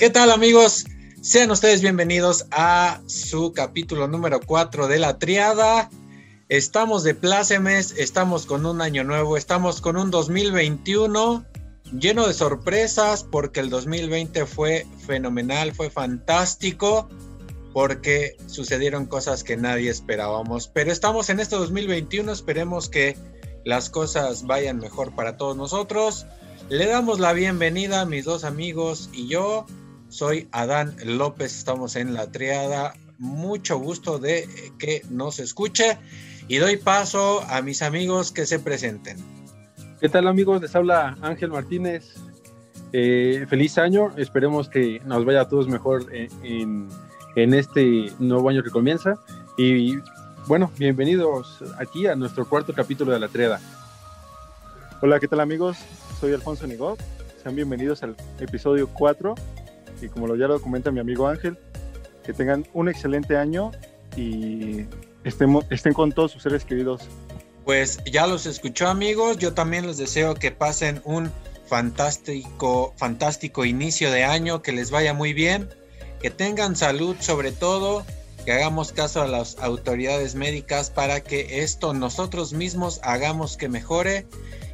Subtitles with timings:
[0.00, 0.86] ¿Qué tal amigos?
[1.20, 5.90] Sean ustedes bienvenidos a su capítulo número 4 de la triada.
[6.48, 11.44] Estamos de plácemes, estamos con un año nuevo, estamos con un 2021
[11.92, 17.06] lleno de sorpresas porque el 2020 fue fenomenal, fue fantástico
[17.74, 20.66] porque sucedieron cosas que nadie esperábamos.
[20.68, 23.18] Pero estamos en este 2021, esperemos que
[23.66, 26.24] las cosas vayan mejor para todos nosotros.
[26.70, 29.66] Le damos la bienvenida a mis dos amigos y yo.
[30.10, 32.92] Soy Adán López, estamos en la triada.
[33.18, 34.46] Mucho gusto de
[34.78, 35.98] que nos escuche
[36.46, 39.16] y doy paso a mis amigos que se presenten.
[40.00, 40.60] ¿Qué tal amigos?
[40.60, 42.14] Les habla Ángel Martínez.
[42.92, 46.88] Eh, feliz año, esperemos que nos vaya a todos mejor en
[47.36, 49.18] en este nuevo año que comienza.
[49.56, 49.96] Y
[50.46, 53.60] bueno, bienvenidos aquí a nuestro cuarto capítulo de La Treda.
[55.00, 55.78] Hola, ¿qué tal amigos?
[56.20, 56.98] Soy Alfonso Nigot.
[57.42, 59.34] Sean bienvenidos al episodio 4.
[60.00, 61.58] Y como lo ya lo comenta mi amigo Ángel,
[62.24, 63.70] que tengan un excelente año
[64.16, 64.86] y
[65.24, 67.02] estén, estén con todos sus seres queridos.
[67.64, 71.30] Pues ya los escuchó amigos, yo también les deseo que pasen un
[71.66, 75.68] fantástico, fantástico inicio de año, que les vaya muy bien
[76.20, 78.04] que tengan salud sobre todo,
[78.44, 84.26] que hagamos caso a las autoridades médicas para que esto nosotros mismos hagamos que mejore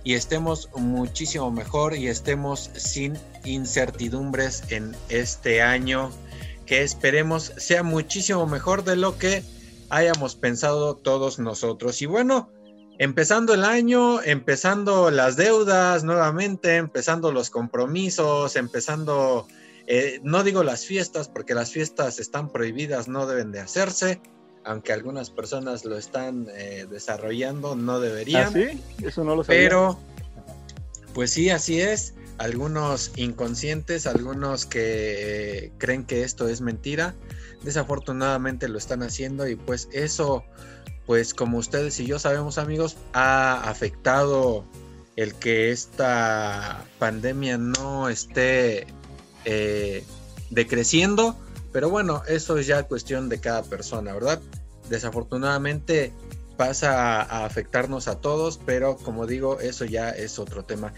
[0.05, 3.17] y estemos muchísimo mejor y estemos sin
[3.47, 6.11] incertidumbres en este año
[6.67, 9.43] que esperemos sea muchísimo mejor de lo que
[9.89, 12.03] hayamos pensado todos nosotros.
[12.03, 12.51] Y bueno,
[12.99, 19.47] empezando el año, empezando las deudas nuevamente, empezando los compromisos, empezando
[19.87, 24.21] eh, no digo las fiestas, porque las fiestas están prohibidas, no deben de hacerse,
[24.65, 28.49] aunque algunas personas lo están eh, desarrollando, no deberían.
[28.49, 28.83] ¿Ah, sí?
[29.05, 29.61] Eso no lo sabía.
[29.61, 29.99] Pero,
[31.15, 32.15] pues sí, así es.
[32.39, 37.15] Algunos inconscientes, algunos que creen que esto es mentira,
[37.63, 40.45] desafortunadamente lo están haciendo y pues eso,
[41.07, 44.65] pues como ustedes y yo sabemos amigos, ha afectado
[45.17, 48.87] el que esta pandemia no esté
[49.47, 50.05] eh,
[50.51, 51.37] decreciendo,
[51.73, 54.41] pero bueno, eso es ya cuestión de cada persona, ¿verdad?
[54.91, 56.13] Desafortunadamente
[56.57, 60.93] pasa a afectarnos a todos, pero como digo, eso ya es otro tema.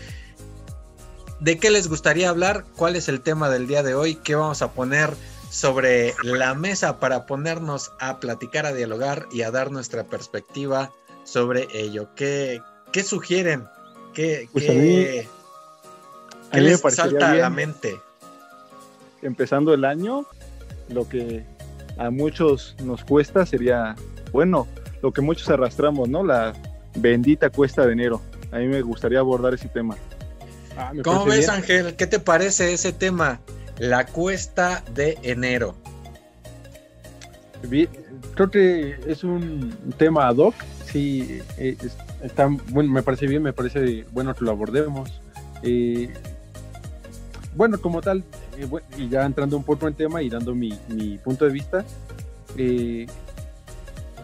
[1.40, 2.64] ¿De qué les gustaría hablar?
[2.76, 4.16] ¿Cuál es el tema del día de hoy?
[4.16, 5.10] ¿Qué vamos a poner
[5.50, 10.92] sobre la mesa para ponernos a platicar, a dialogar y a dar nuestra perspectiva
[11.24, 12.08] sobre ello?
[12.16, 12.60] ¿Qué,
[12.92, 13.64] qué sugieren?
[14.14, 15.28] ¿Qué, pues qué,
[16.52, 18.00] les salta a la mente?
[19.22, 20.26] empezando el año,
[20.88, 21.44] lo que
[21.98, 23.96] a muchos nos cuesta sería,
[24.32, 24.66] bueno,
[25.02, 26.24] lo que muchos arrastramos, ¿no?
[26.24, 26.52] La
[26.96, 28.20] bendita cuesta de enero.
[28.52, 29.96] A mí me gustaría abordar ese tema.
[30.78, 31.96] Ah, ¿Cómo ves, Ángel?
[31.96, 33.40] ¿Qué te parece ese tema?
[33.78, 35.74] La cuesta de enero.
[38.34, 40.54] creo que es un tema ad hoc.
[40.84, 41.76] Sí, eh,
[42.22, 45.20] está, bueno, me parece bien, me parece bueno que lo abordemos.
[45.64, 46.14] Eh,
[47.56, 48.22] bueno, como tal,
[48.56, 50.70] eh, y ya entrando un poco en tema y dando mi,
[51.24, 51.84] punto de vista,
[52.56, 53.04] eh,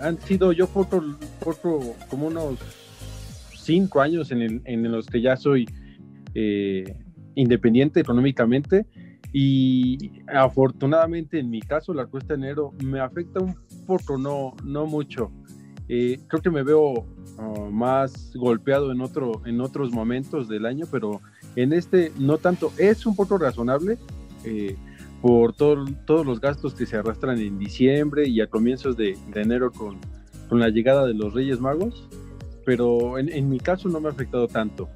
[0.00, 1.02] han sido yo poco,
[1.40, 2.60] poco, como unos
[3.58, 5.66] cinco años en, en los que ya soy
[6.34, 6.84] eh,
[7.34, 8.86] independiente económicamente
[9.32, 13.56] y afortunadamente en mi caso la cuesta de enero me afecta un
[13.86, 15.30] poco, no, no mucho.
[15.86, 17.06] creo que me veo
[17.38, 21.20] ah, más golpeado en, otro, en otros momentos del año, pero
[21.56, 22.72] en este no tanto.
[22.78, 23.98] Es un poco razonable
[24.44, 24.76] eh,
[25.20, 29.98] por todos los gastos que se arrastran en diciembre y a comienzos de, enero con,
[30.50, 32.06] con, la llegada de los Reyes Magos,
[32.66, 34.86] pero en, mi caso no me ha afectado tanto.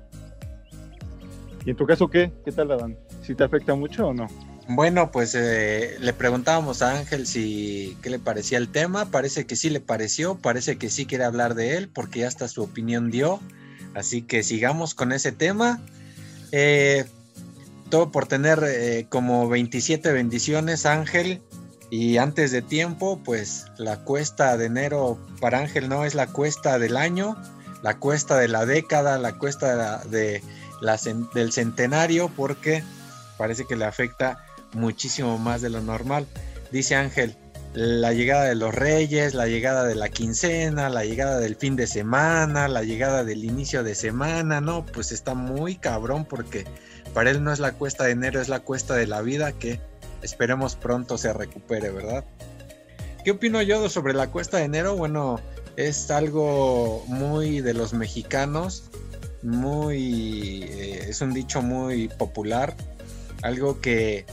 [1.68, 2.32] ¿Y en tu caso qué?
[2.46, 2.96] ¿Qué tal, Adán?
[3.20, 4.26] ¿Si te afecta mucho o no?
[4.68, 9.10] Bueno, pues eh, le preguntábamos a Ángel si qué le parecía el tema.
[9.10, 12.48] Parece que sí le pareció, parece que sí quiere hablar de él, porque ya hasta
[12.48, 13.38] su opinión dio.
[13.94, 15.82] Así que sigamos con ese tema.
[16.52, 17.04] Eh,
[17.90, 21.42] todo por tener eh, como 27 bendiciones, Ángel.
[21.90, 26.78] Y antes de tiempo, pues la cuesta de enero para Ángel no es la cuesta
[26.78, 27.36] del año,
[27.82, 30.42] la cuesta de la década, la cuesta de
[30.80, 32.82] del centenario, porque
[33.36, 36.26] parece que le afecta muchísimo más de lo normal.
[36.70, 37.36] Dice Ángel,
[37.74, 41.86] la llegada de los reyes, la llegada de la quincena, la llegada del fin de
[41.86, 46.64] semana, la llegada del inicio de semana, no, pues está muy cabrón porque
[47.14, 49.80] para él no es la cuesta de enero, es la cuesta de la vida que
[50.22, 52.24] esperemos pronto se recupere, ¿verdad?
[53.24, 54.96] ¿Qué opino yo sobre la cuesta de enero?
[54.96, 55.40] Bueno,
[55.76, 58.90] es algo muy de los mexicanos
[59.42, 62.76] muy, eh, es un dicho muy popular,
[63.42, 64.26] algo que,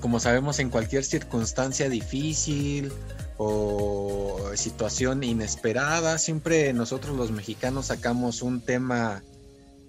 [0.00, 2.92] como sabemos, en cualquier circunstancia difícil
[3.36, 9.22] o situación inesperada, siempre nosotros los mexicanos sacamos un tema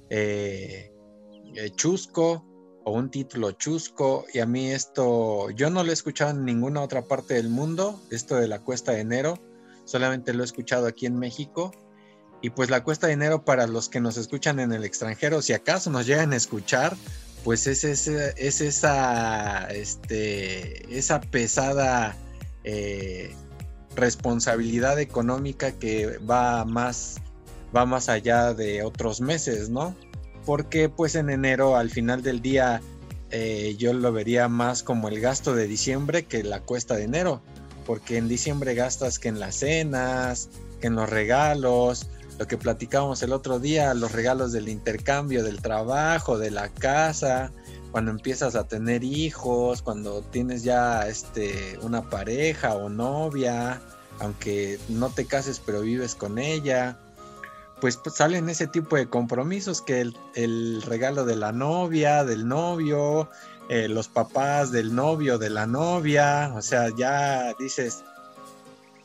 [0.10, 0.92] eh,
[1.56, 2.46] eh, chusco
[2.84, 6.82] o un título chusco y a mí esto, yo no lo he escuchado en ninguna
[6.82, 9.40] otra parte del mundo, esto de la cuesta de enero,
[9.86, 11.72] solamente lo he escuchado aquí en México.
[12.46, 15.54] Y pues la cuesta de enero para los que nos escuchan en el extranjero, si
[15.54, 16.96] acaso nos llegan a escuchar,
[17.44, 22.16] pues es, es esa, este, esa pesada
[22.64, 23.34] eh,
[23.96, 27.16] responsabilidad económica que va más,
[27.76, 29.96] va más allá de otros meses, ¿no?
[30.46, 32.80] Porque pues en enero al final del día
[33.32, 37.42] eh, yo lo vería más como el gasto de diciembre que la cuesta de enero,
[37.88, 40.50] porque en diciembre gastas que en las cenas,
[40.80, 45.62] que en los regalos, lo que platicábamos el otro día, los regalos del intercambio, del
[45.62, 47.52] trabajo, de la casa,
[47.92, 53.82] cuando empiezas a tener hijos, cuando tienes ya este una pareja o novia,
[54.20, 56.98] aunque no te cases pero vives con ella,
[57.80, 63.30] pues, pues salen ese tipo de compromisos que el, regalo de la novia, del novio,
[63.70, 68.04] eh, los papás del novio, de la novia, o sea, ya dices,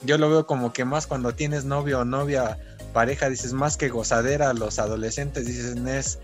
[0.03, 2.59] yo lo veo como que más cuando tienes novio o novia,
[2.93, 6.19] pareja, dices, más que gozadera, los adolescentes dicen es,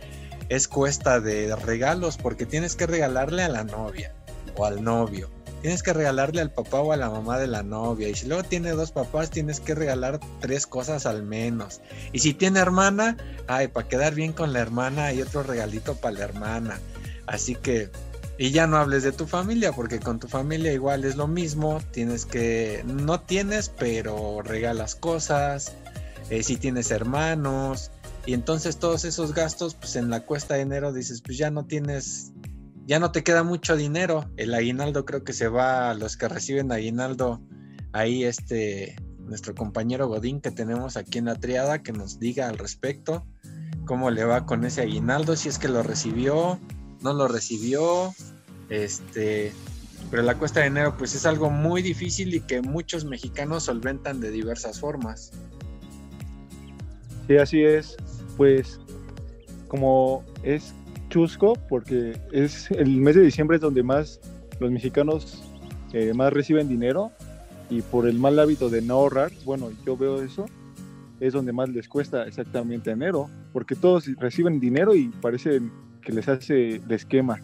[0.48, 4.14] es cuesta de regalos porque tienes que regalarle a la novia
[4.56, 5.30] o al novio
[5.66, 8.08] tienes que regalarle al papá o a la mamá de la novia.
[8.08, 11.80] Y si luego tiene dos papás, tienes que regalar tres cosas al menos.
[12.12, 13.16] Y si tiene hermana,
[13.48, 16.78] ay, para quedar bien con la hermana, hay otro regalito para la hermana.
[17.26, 17.90] Así que,
[18.38, 21.82] y ya no hables de tu familia, porque con tu familia igual es lo mismo.
[21.90, 25.72] Tienes que, no tienes, pero regalas cosas.
[26.30, 27.90] Eh, si tienes hermanos.
[28.26, 31.66] Y entonces todos esos gastos, pues en la cuesta de enero dices, pues ya no
[31.66, 32.32] tienes
[32.86, 34.30] ya no te queda mucho dinero.
[34.36, 37.40] El aguinaldo creo que se va a los que reciben aguinaldo.
[37.92, 42.58] Ahí este, nuestro compañero Godín que tenemos aquí en la triada, que nos diga al
[42.58, 43.26] respecto
[43.86, 46.58] cómo le va con ese aguinaldo, si es que lo recibió,
[47.00, 48.12] no lo recibió,
[48.68, 49.52] este,
[50.10, 54.20] pero la cuesta de enero pues es algo muy difícil y que muchos mexicanos solventan
[54.20, 55.30] de diversas formas.
[57.26, 57.96] Sí, así es.
[58.36, 58.80] Pues
[59.68, 60.74] como es
[61.08, 64.20] chusco porque es el mes de diciembre es donde más
[64.60, 65.42] los mexicanos
[65.92, 67.12] eh, más reciben dinero
[67.70, 70.46] y por el mal hábito de no ahorrar, bueno, yo veo eso,
[71.20, 75.60] es donde más les cuesta exactamente enero, porque todos reciben dinero y parece
[76.02, 77.40] que les hace de esquema,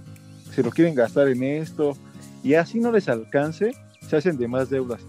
[0.53, 1.97] se lo quieren gastar en esto
[2.45, 5.01] y así no les alcance, se hacen de más deudas,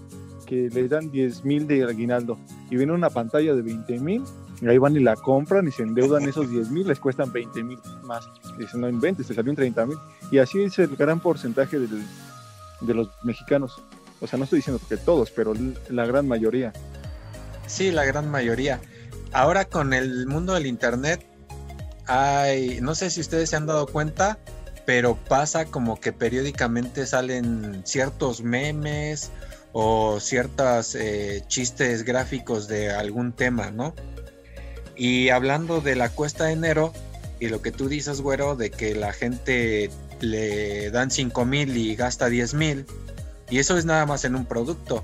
[0.47, 2.39] que les dan 10 mil de aguinaldo
[2.71, 4.23] y viene una pantalla de 20 mil
[4.69, 7.79] ahí van y la compran y se endeudan esos 10 mil, les cuestan 20 mil
[8.03, 8.27] más.
[8.57, 9.97] dicen, no inventes, te salió un 30 mil.
[10.31, 13.81] Y así es el gran porcentaje de los mexicanos.
[14.21, 15.53] O sea, no estoy diciendo que todos, pero
[15.89, 16.71] la gran mayoría.
[17.67, 18.79] Sí, la gran mayoría.
[19.33, 21.25] Ahora con el mundo del Internet,
[22.07, 24.37] hay, no sé si ustedes se han dado cuenta,
[24.85, 29.31] pero pasa como que periódicamente salen ciertos memes
[29.71, 33.95] o ciertos eh, chistes gráficos de algún tema, ¿no?
[34.95, 36.93] Y hablando de la cuesta de enero
[37.39, 39.89] y lo que tú dices, güero, de que la gente
[40.21, 42.85] le dan 5 mil y gasta 10 mil,
[43.49, 45.03] y eso es nada más en un producto,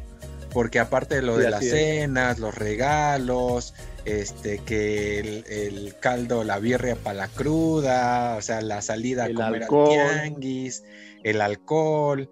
[0.53, 3.73] porque aparte de lo de las cenas, los regalos,
[4.05, 9.63] este, que el, caldo, la birria para la cruda, o sea, la salida a comer
[9.63, 10.83] al tianguis,
[11.23, 12.29] el alcohol,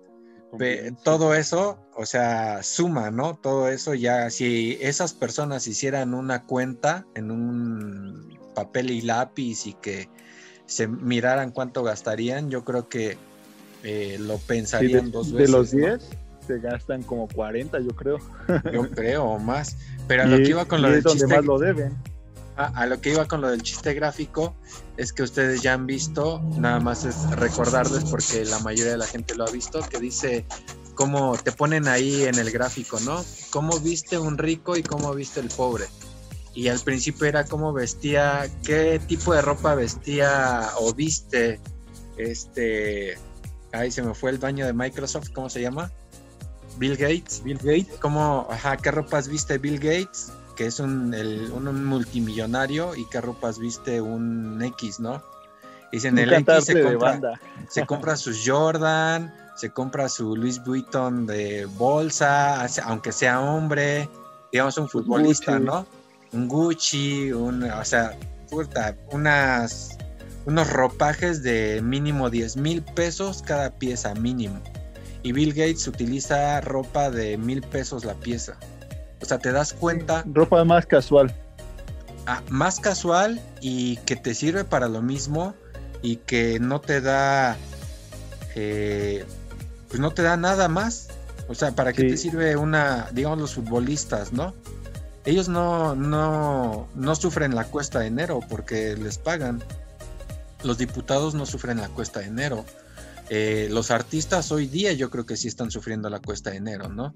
[1.04, 3.36] todo eso, o sea, suma, ¿no?
[3.36, 9.74] Todo eso ya, si esas personas hicieran una cuenta en un papel y lápiz y
[9.74, 10.10] que
[10.66, 13.18] se miraran cuánto gastarían, yo creo que
[13.84, 15.52] eh, lo pensarían dos veces.
[15.52, 16.10] De los 10
[16.48, 18.20] se gastan como 40, yo creo.
[18.72, 19.78] Yo creo, o más.
[20.08, 21.28] Pero a lo que iba con lo del chiste.
[21.28, 21.94] Más lo deben
[22.58, 24.56] a, lo que iba con lo del chiste gráfico
[24.98, 29.06] es que ustedes ya han visto, nada más es recordarles porque la mayoría de la
[29.06, 30.46] gente lo ha visto, que dice
[30.96, 33.24] cómo te ponen ahí en el gráfico, ¿no?
[33.52, 35.86] Cómo viste un rico y cómo viste el pobre.
[36.56, 41.60] Y al principio era cómo vestía, qué tipo de ropa vestía o viste
[42.18, 43.18] este,
[43.72, 45.92] ahí se me fue el baño de Microsoft, ¿cómo se llama?
[46.78, 47.42] Bill Gates.
[47.44, 48.00] Bill Gates.
[48.00, 50.32] ¿Cómo, ajá, qué ropas viste Bill Gates?
[50.58, 51.12] Que es un,
[51.86, 55.24] multimillonario y qué ropas viste un X, ¿no?
[55.92, 61.66] Dicen, el X se compra, se compra sus Jordan, se compra su Louis Vuitton de
[61.66, 64.10] bolsa, aunque sea hombre,
[64.52, 65.86] digamos un futbolista, ¿no?
[66.34, 68.18] Un Gucci, un, o sea,
[69.12, 69.98] unas,
[70.46, 74.60] unos ropajes de mínimo 10 mil pesos cada pieza, mínimo.
[75.22, 78.58] Y Bill Gates utiliza ropa de mil pesos la pieza.
[79.22, 80.24] O sea, te das cuenta.
[80.32, 81.34] Ropa más casual.
[82.26, 85.56] Ah, más casual y que te sirve para lo mismo
[86.02, 87.58] y que no te da.
[88.56, 89.26] Eh,
[89.88, 91.08] pues no te da nada más.
[91.48, 94.54] O sea, ¿para qué te sirve una, digamos, los futbolistas, no?
[95.24, 99.64] Ellos no, no, no sufren la cuesta de enero porque les pagan.
[100.64, 102.66] Los diputados no sufren la cuesta de enero.
[103.30, 106.90] Eh, los artistas hoy día yo creo que sí están sufriendo la cuesta de enero,
[106.90, 107.14] ¿no?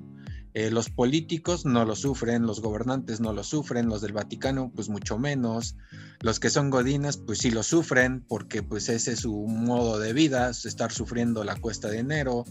[0.53, 4.89] Eh, los políticos no lo sufren, los gobernantes no lo sufren, los del Vaticano pues
[4.89, 5.75] mucho menos,
[6.19, 10.11] los que son godines pues sí lo sufren porque pues ese es su modo de
[10.11, 12.43] vida, estar sufriendo la cuesta de enero,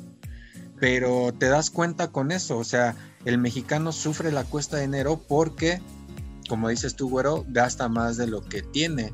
[0.80, 5.23] pero te das cuenta con eso, o sea, el mexicano sufre la cuesta de enero
[5.28, 5.83] porque,
[6.49, 9.12] como dices tú, güero, gasta más de lo que tiene.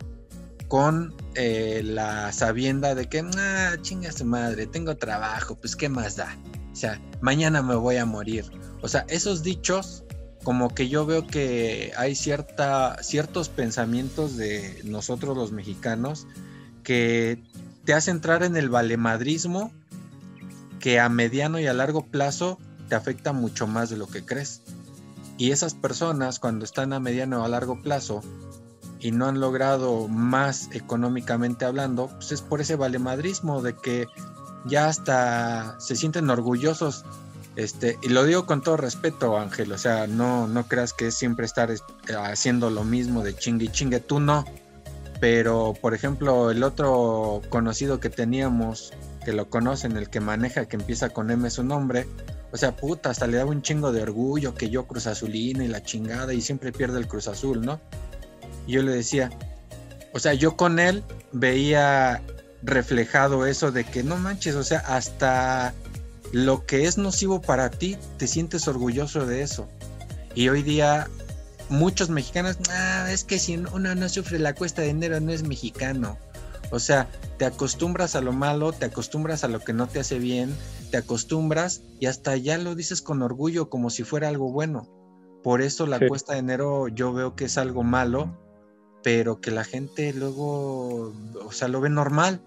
[0.68, 6.16] Con eh, la sabienda de que, ah, chinga su madre, tengo trabajo, pues qué más
[6.16, 6.36] da.
[6.72, 8.44] O sea, mañana me voy a morir.
[8.86, 10.04] O sea, esos dichos,
[10.44, 16.28] como que yo veo que hay cierta, ciertos pensamientos de nosotros los mexicanos
[16.84, 17.42] que
[17.84, 19.72] te hace entrar en el valemadrismo
[20.78, 24.62] que a mediano y a largo plazo te afecta mucho más de lo que crees.
[25.36, 28.20] Y esas personas cuando están a mediano o a largo plazo
[29.00, 34.06] y no han logrado más económicamente hablando, pues es por ese valemadrismo de que
[34.64, 37.04] ya hasta se sienten orgullosos.
[37.56, 41.14] Este, y lo digo con todo respeto, Ángel, o sea, no, no creas que es
[41.14, 41.72] siempre estar
[42.22, 44.44] haciendo lo mismo de chingue y chingue, tú no.
[45.20, 48.92] Pero, por ejemplo, el otro conocido que teníamos,
[49.24, 52.06] que lo conocen, el que maneja, que empieza con M su nombre,
[52.52, 55.68] o sea, puta, hasta le daba un chingo de orgullo que yo Cruz Azulina y
[55.68, 57.80] la chingada y siempre pierde el Cruz Azul, ¿no?
[58.66, 59.30] Y yo le decía,
[60.12, 62.22] o sea, yo con él veía
[62.62, 65.74] reflejado eso de que no manches, o sea, hasta
[66.36, 69.66] lo que es nocivo para ti, te sientes orgulloso de eso.
[70.34, 71.08] Y hoy día
[71.70, 75.44] muchos mexicanos, ah, es que si uno no sufre la cuesta de enero no es
[75.44, 76.18] mexicano.
[76.70, 80.18] O sea, te acostumbras a lo malo, te acostumbras a lo que no te hace
[80.18, 80.54] bien,
[80.90, 84.86] te acostumbras y hasta ya lo dices con orgullo como si fuera algo bueno.
[85.42, 88.36] Por eso la cuesta de enero yo veo que es algo malo,
[89.02, 91.14] pero que la gente luego,
[91.46, 92.42] o sea, lo ve normal.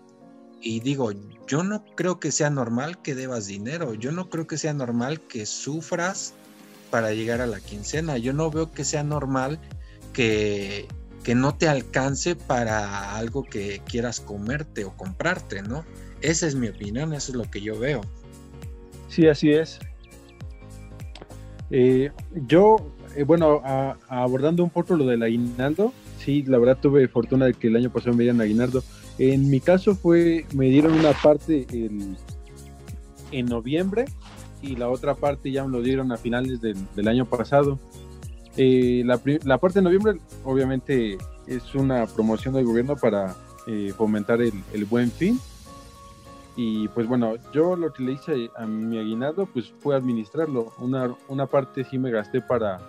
[0.61, 1.11] Y digo,
[1.47, 5.21] yo no creo que sea normal que debas dinero, yo no creo que sea normal
[5.21, 6.33] que sufras
[6.91, 9.59] para llegar a la quincena, yo no veo que sea normal
[10.11, 10.87] que,
[11.23, 15.85] que no te alcance para algo que quieras comerte o comprarte, ¿no?
[16.21, 18.01] Esa es mi opinión, eso es lo que yo veo.
[19.07, 19.79] Sí, así es.
[21.71, 22.11] Eh,
[22.47, 22.77] yo,
[23.15, 23.61] eh, bueno,
[24.07, 27.91] abordando un poco lo del aguinaldo, sí, la verdad tuve fortuna de que el año
[27.91, 28.83] pasado me dieran aguinaldo.
[29.19, 31.67] En mi caso fue, me dieron una parte
[33.31, 34.05] en noviembre
[34.61, 37.79] y la otra parte ya me lo dieron a finales del, año pasado.
[38.57, 43.35] Eh, la, parte de noviembre obviamente es una promoción del gobierno para
[43.67, 45.39] eh, fomentar el, buen fin.
[46.55, 50.73] Y pues bueno, yo lo que le hice a mi aguinaldo pues fue administrarlo.
[50.79, 52.79] Una, una parte sí me gasté para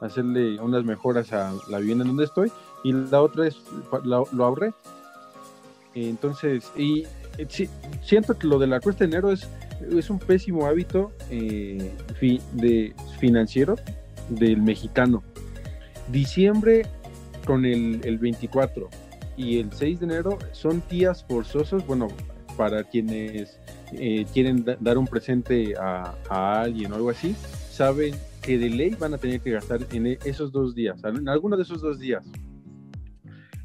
[0.00, 2.50] hacerle unas mejoras a la vivienda en donde estoy
[2.82, 3.56] y la otra es
[4.02, 4.72] lo, ahorré.
[5.94, 7.04] Entonces, y
[7.38, 7.68] eh,
[8.02, 9.48] siento que lo de la cuesta de enero es,
[9.90, 11.92] es un pésimo hábito eh,
[12.52, 13.76] de financiero
[14.28, 15.22] del mexicano.
[16.10, 16.86] Diciembre
[17.44, 18.88] con el, el, 24
[19.36, 22.08] y el 6 de enero son días forzosos, bueno,
[22.56, 23.58] para quienes
[23.92, 27.34] eh, quieren dar un presente a, a, alguien o algo así,
[27.70, 31.56] saben que de ley van a tener que gastar en esos dos días, en alguno
[31.56, 32.24] de esos dos días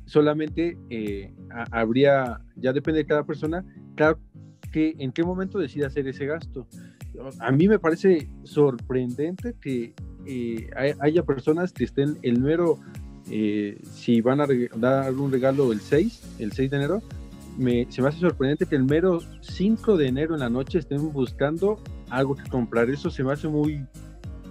[0.06, 1.34] solamente eh,
[1.72, 3.66] habría, ya depende de cada persona,
[4.72, 6.68] que, en qué momento decide hacer ese gasto.
[7.40, 9.94] A mí me parece sorprendente que
[10.26, 10.70] eh,
[11.00, 12.80] haya personas que estén el mero,
[13.32, 17.02] eh, si van a dar un regalo el 6, el 6 de enero,
[17.58, 21.12] me, se me hace sorprendente que el mero 5 de enero en la noche estén
[21.14, 22.90] buscando algo que comprar.
[22.90, 23.86] Eso se me hace muy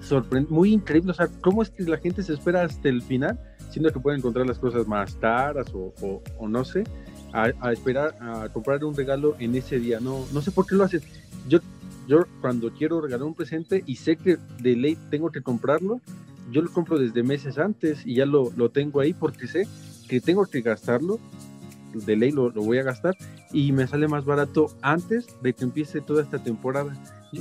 [0.01, 1.11] sorprendente, muy increíble.
[1.11, 3.39] O sea, ¿cómo es que la gente se espera hasta el final?
[3.75, 5.93] Siendo que pueden encontrar las cosas más caras o,
[6.39, 6.85] o, no sé,
[7.33, 9.99] a, esperar a comprar un regalo en ese día.
[9.99, 11.03] No, no sé por qué lo hacen.
[11.49, 11.59] Yo,
[12.07, 16.01] yo cuando quiero regalar un presente y sé que de ley tengo que comprarlo,
[16.53, 19.67] yo lo compro desde meses antes y ya lo, lo tengo ahí porque sé
[20.09, 21.19] que tengo que gastarlo,
[21.93, 23.17] de ley lo, lo, voy a gastar
[23.53, 26.95] y me sale más barato antes de que empiece toda esta temporada.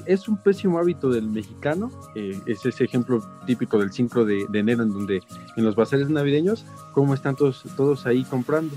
[0.05, 4.83] Es un pésimo hábito del mexicano, eh, es ese ejemplo típico del 5 de, enero
[4.83, 5.21] en donde
[5.55, 8.75] en los bazares navideños, cómo están todos, todos ahí comprando.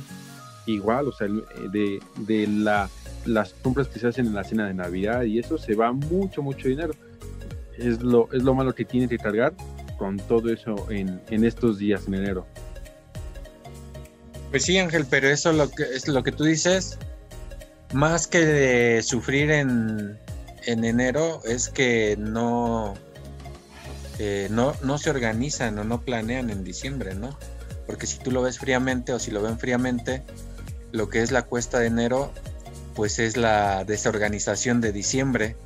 [0.66, 2.90] Igual, o sea, de, de la,
[3.24, 6.42] las compras que se hacen en la cena de Navidad y eso se va mucho,
[6.42, 6.92] mucho dinero.
[7.78, 9.54] Es lo, es lo malo que tiene que cargar
[9.98, 12.46] con todo eso en, en estos días en enero.
[14.50, 16.98] Pues sí, Ángel, pero eso lo que es lo que tú dices,
[17.92, 20.18] más que de sufrir en,
[20.66, 22.94] en enero, es que no,
[24.18, 27.36] eh, no, no se organizan o no planean en diciembre, ¿no?
[27.86, 30.24] Porque si tú lo ves fríamente o si lo ven fríamente,
[30.92, 32.32] lo que es la cuesta de enero,
[32.94, 35.56] pues es la desorganización de diciembre.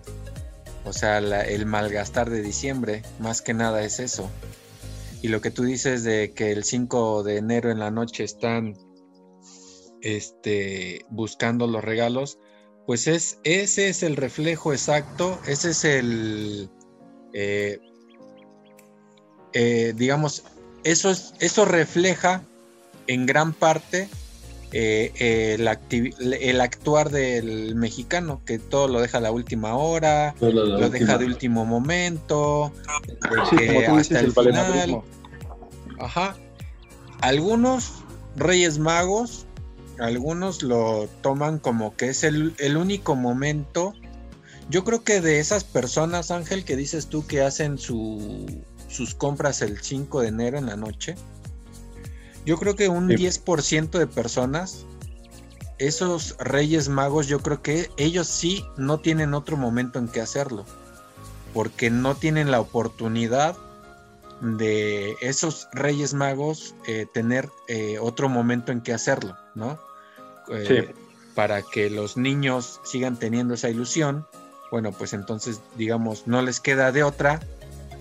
[0.84, 4.30] O sea, el malgastar de diciembre, más que nada es eso.
[5.22, 8.76] Y lo que tú dices de que el 5 de enero en la noche están
[10.00, 12.38] este, buscando los regalos,
[12.90, 16.68] pues es, ese es el reflejo exacto, ese es el,
[17.32, 17.78] eh,
[19.52, 20.42] eh, digamos,
[20.82, 22.42] eso, eso refleja
[23.06, 24.08] en gran parte
[24.72, 25.68] eh, el,
[26.60, 31.64] actuar del mexicano, que todo lo deja a la última hora, lo, deja de último
[31.64, 32.72] momento,
[33.20, 35.02] hasta el, final.
[36.00, 36.34] Ajá.
[37.20, 38.02] Algunos
[38.34, 39.46] Reyes Magos,
[40.00, 43.94] algunos lo toman como que es el, el único momento.
[44.68, 49.62] Yo creo que de esas personas, Ángel, que dices tú que hacen su, sus compras
[49.62, 51.16] el 5 de enero en la noche,
[52.46, 54.86] yo creo que un 10% de personas,
[55.78, 60.64] esos reyes magos, yo creo que ellos sí no tienen otro momento en que hacerlo,
[61.52, 63.56] porque no tienen la oportunidad
[64.40, 69.78] de esos reyes magos eh, tener eh, otro momento en que hacerlo, ¿no?
[70.52, 70.92] Eh,
[71.34, 74.26] para que los niños sigan teniendo esa ilusión,
[74.70, 77.40] bueno, pues entonces, digamos, no les queda de otra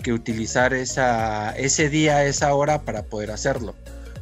[0.03, 3.75] que utilizar esa, ese día, esa hora para poder hacerlo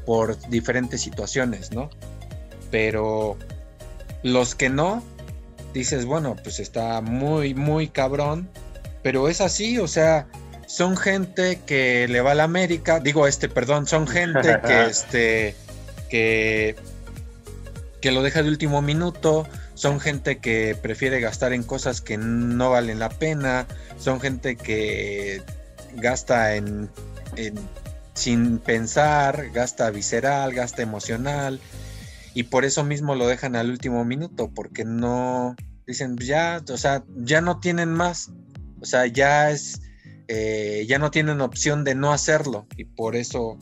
[0.06, 1.90] por diferentes situaciones, ¿no?
[2.72, 3.38] Pero
[4.24, 5.04] los que no,
[5.74, 8.50] dices, bueno, pues está muy, muy cabrón,
[9.04, 10.28] pero es así, o sea,
[10.66, 15.56] son gente que le va a la América, digo, este, perdón, son gente que, este,
[16.10, 16.76] que,
[18.08, 22.70] que lo deja de último minuto, son gente que prefiere gastar en cosas que no
[22.70, 23.68] valen la pena,
[24.00, 25.42] son gente que
[25.96, 26.90] gasta en,
[27.36, 27.56] en
[28.14, 31.60] sin pensar, gasta visceral, gasta emocional,
[32.34, 37.04] y por eso mismo lo dejan al último minuto, porque no, dicen, ya, o sea,
[37.18, 38.32] ya no tienen más,
[38.80, 39.82] o sea, ya es,
[40.30, 43.58] eh, ya no tienen opción de no hacerlo, y por eso,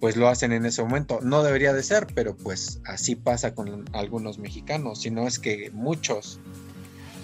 [0.00, 1.20] pues lo hacen en ese momento.
[1.22, 5.70] No debería de ser, pero pues así pasa con algunos mexicanos, si no es que
[5.72, 6.38] muchos.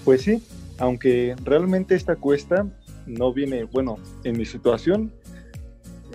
[0.05, 0.43] Pues sí,
[0.79, 2.67] aunque realmente esta cuesta
[3.07, 5.13] no viene, bueno, en mi situación,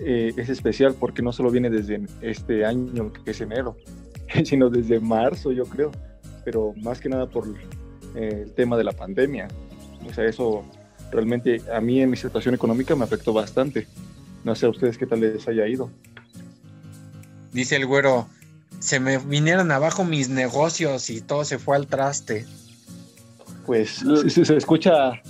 [0.00, 3.76] eh, es especial porque no solo viene desde este año, que es enero,
[4.44, 5.90] sino desde marzo, yo creo,
[6.44, 7.48] pero más que nada por
[8.14, 9.48] eh, el tema de la pandemia.
[10.08, 10.64] O sea, eso
[11.10, 13.86] realmente a mí en mi situación económica me afectó bastante.
[14.44, 15.90] No sé a ustedes qué tal les haya ido.
[17.52, 18.28] Dice el güero,
[18.78, 22.46] se me vinieron abajo mis negocios y todo se fue al traste.
[23.66, 25.20] Pues se, escucha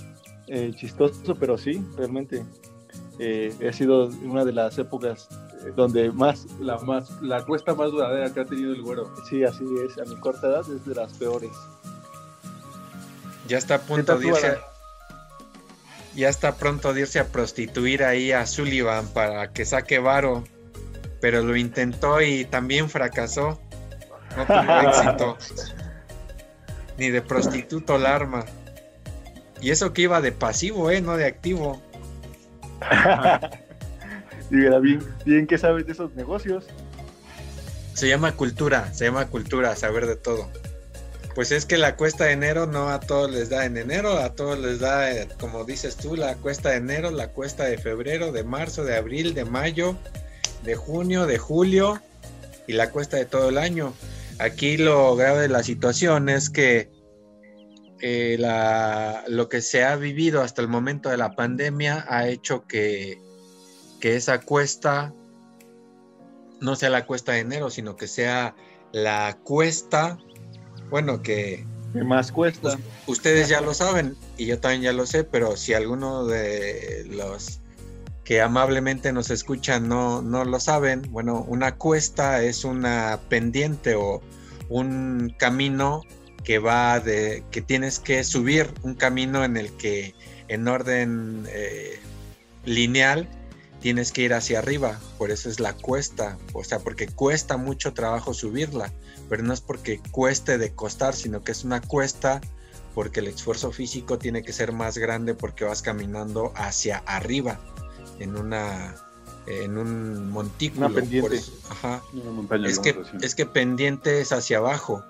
[0.47, 2.43] eh, chistoso, pero sí, realmente
[3.19, 5.27] eh, ha sido una de las épocas
[5.65, 9.13] eh, donde más la más la cuesta más duradera que ha tenido el güero.
[9.29, 9.97] Sí, así es.
[9.97, 11.51] A mi corta edad es de las peores.
[13.47, 14.57] Ya está a punto de irse.
[16.15, 20.45] ya está pronto de irse a prostituir ahí a Sullivan para que saque varo.
[21.21, 23.61] Pero lo intentó y también fracasó.
[24.35, 25.37] No tuvo éxito.
[26.97, 28.45] Ni de prostituto el arma.
[29.61, 31.01] Y eso que iba de pasivo, ¿eh?
[31.01, 31.81] No de activo.
[34.49, 36.65] y bien, bien que sabes de esos negocios.
[37.93, 40.49] Se llama cultura, se llama cultura, saber de todo.
[41.35, 44.33] Pues es que la cuesta de enero no a todos les da en enero, a
[44.33, 48.31] todos les da, eh, como dices tú, la cuesta de enero, la cuesta de febrero,
[48.31, 49.95] de marzo, de abril, de mayo,
[50.63, 52.01] de junio, de julio
[52.67, 53.93] y la cuesta de todo el año.
[54.39, 56.89] Aquí lo grave de la situación es que
[58.01, 58.37] eh,
[59.27, 63.21] lo que se ha vivido hasta el momento de la pandemia ha hecho que,
[63.99, 65.13] que esa cuesta
[66.59, 68.55] no sea la cuesta de enero, sino que sea
[68.91, 70.17] la cuesta,
[70.89, 71.65] bueno, que...
[71.93, 72.77] más cuesta?
[73.07, 77.60] ustedes ya lo saben y yo también ya lo sé, pero si alguno de los
[78.31, 84.21] que amablemente nos escuchan no, no lo saben, bueno, una cuesta es una pendiente o
[84.69, 86.03] un camino
[86.45, 90.15] que va de que tienes que subir un camino en el que
[90.47, 91.99] en orden eh,
[92.63, 93.27] lineal
[93.81, 97.93] tienes que ir hacia arriba, por eso es la cuesta, o sea, porque cuesta mucho
[97.93, 98.93] trabajo subirla,
[99.27, 102.39] pero no es porque cueste de costar, sino que es una cuesta
[102.95, 107.59] porque el esfuerzo físico tiene que ser más grande porque vas caminando hacia arriba
[108.21, 108.95] en una
[109.47, 110.87] en un montículo.
[110.87, 111.41] Una pendiente.
[111.69, 112.01] ajá.
[112.13, 115.03] Una montaña Es que, es que pendiente es hacia abajo,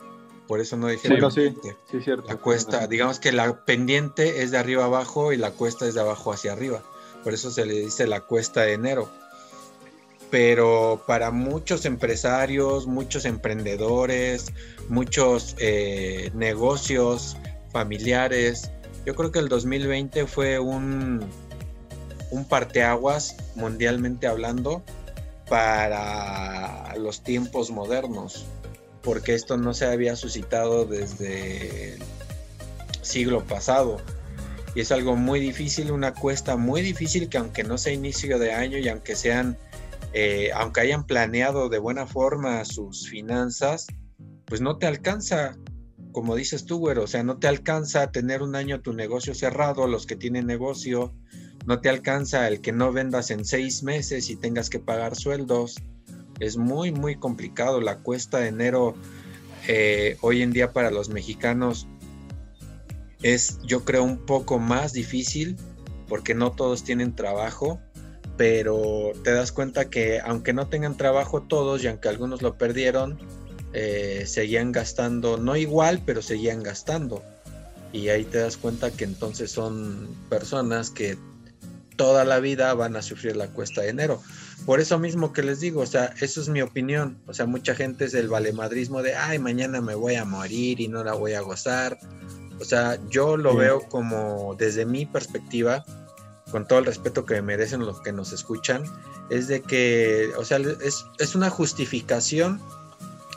[0.47, 1.35] por eso no dije Sí, la sí.
[1.41, 1.77] pendiente.
[1.89, 2.27] Sí, cierto.
[2.27, 6.01] La cuesta, digamos que la pendiente es de arriba abajo y la cuesta es de
[6.01, 6.81] abajo hacia arriba.
[7.23, 9.09] Por eso se le dice la cuesta de enero.
[10.29, 14.53] Pero para muchos empresarios, muchos emprendedores,
[14.87, 17.35] muchos eh, negocios
[17.71, 18.71] familiares,
[19.05, 21.21] yo creo que el 2020 fue un,
[22.31, 24.81] un parteaguas mundialmente hablando
[25.47, 28.45] para los tiempos modernos,
[29.03, 32.03] porque esto no se había suscitado desde el
[33.01, 33.97] siglo pasado.
[34.73, 38.53] Y es algo muy difícil, una cuesta muy difícil que aunque no sea inicio de
[38.53, 39.57] año y aunque sean,
[40.13, 43.87] eh, aunque hayan planeado de buena forma sus finanzas,
[44.45, 45.57] pues no te alcanza,
[46.13, 49.87] como dices tú, güero, o sea, no te alcanza tener un año tu negocio cerrado,
[49.87, 51.13] los que tienen negocio,
[51.65, 55.75] no te alcanza el que no vendas en seis meses y tengas que pagar sueldos.
[56.39, 57.81] Es muy, muy complicado.
[57.81, 58.95] La cuesta de enero
[59.67, 61.87] eh, hoy en día para los mexicanos
[63.21, 65.55] es, yo creo, un poco más difícil
[66.07, 67.79] porque no todos tienen trabajo,
[68.37, 73.19] pero te das cuenta que aunque no tengan trabajo todos y aunque algunos lo perdieron,
[73.73, 77.23] eh, seguían gastando, no igual, pero seguían gastando.
[77.93, 81.17] Y ahí te das cuenta que entonces son personas que
[81.95, 84.21] toda la vida van a sufrir la cuesta de enero.
[84.65, 87.19] Por eso mismo que les digo, o sea, eso es mi opinión.
[87.27, 90.87] O sea, mucha gente es del valemadrismo de, ay, mañana me voy a morir y
[90.87, 91.97] no la voy a gozar.
[92.59, 93.57] O sea, yo lo Sí.
[93.57, 95.83] veo como desde mi perspectiva,
[96.51, 98.83] con todo el respeto que me merecen los que nos escuchan,
[99.29, 102.61] es de que, o sea, es, es una justificación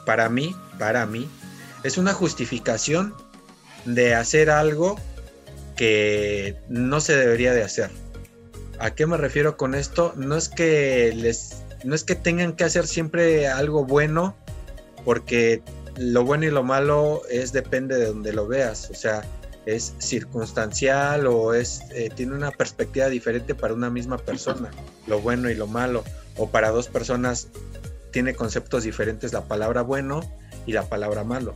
[0.05, 1.29] para mí, para mí,
[1.85, 3.15] es una justificación
[3.87, 4.97] de hacer algo
[5.77, 7.91] que no se debería de hacer.
[8.85, 10.13] ¿A qué me refiero con esto?
[10.15, 14.37] No es que les no es que tengan que hacer siempre algo bueno,
[15.07, 15.63] porque
[15.97, 19.25] lo bueno y lo malo es depende de donde lo veas, o sea,
[19.65, 24.71] es circunstancial o es eh, tiene una perspectiva diferente para una misma persona,
[25.07, 26.05] lo bueno y lo malo,
[26.37, 27.49] o para dos personas
[28.11, 30.21] tiene conceptos diferentes la palabra bueno
[30.67, 31.55] y la palabra malo.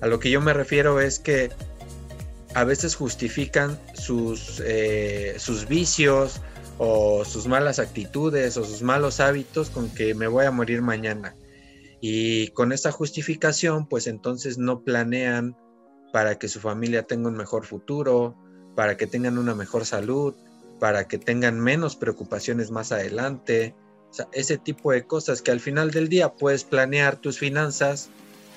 [0.00, 1.48] A lo que yo me refiero es que
[2.54, 6.40] a veces justifican sus, eh, sus vicios
[6.78, 11.34] o sus malas actitudes o sus malos hábitos con que me voy a morir mañana.
[12.00, 15.56] Y con esa justificación, pues entonces no planean
[16.12, 18.36] para que su familia tenga un mejor futuro,
[18.74, 20.34] para que tengan una mejor salud,
[20.78, 23.74] para que tengan menos preocupaciones más adelante.
[24.32, 28.10] Ese tipo de cosas que al final del día puedes planear tus finanzas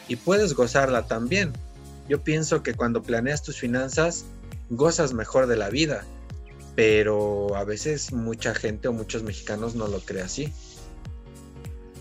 [0.08, 1.54] y puedes gozarla también.
[2.10, 4.26] Yo pienso que cuando planeas tus finanzas,
[4.70, 6.06] gozas mejor de la vida,
[6.80, 10.54] pero a veces mucha gente o muchos mexicanos no lo cree así.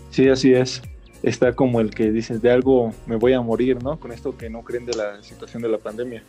[0.09, 0.81] Sí, así es.
[1.21, 3.99] Está como el que dices, de algo me voy a morir, ¿no?
[3.99, 6.23] Con esto que no creen de la situación de la pandemia.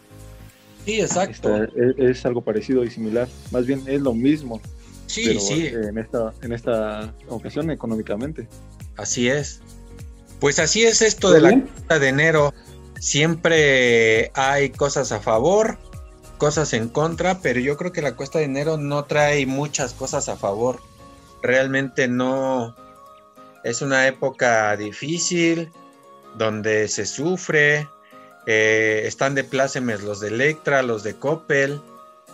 [0.85, 1.63] Sí, exacto.
[1.63, 3.29] Está- es, es algo parecido y similar.
[3.53, 4.61] Más bien es lo mismo,
[5.07, 8.49] sí, pero sí, en esta, en esta ocasión económicamente.
[8.97, 9.61] así es.
[10.41, 11.61] Pues así es esto de la bien?
[11.69, 12.53] cuesta de enero.
[12.99, 15.79] Siempre hay cosas a favor,
[16.40, 20.31] cosas en contra, pero yo creo que la cuesta de enero no trae muchas cosas
[20.31, 20.81] a favor.
[21.42, 22.74] Realmente no
[23.62, 25.70] es una época difícil
[26.38, 27.87] donde se sufre.
[28.46, 31.79] eh, están de plácemes los de Electra, los de Coppel,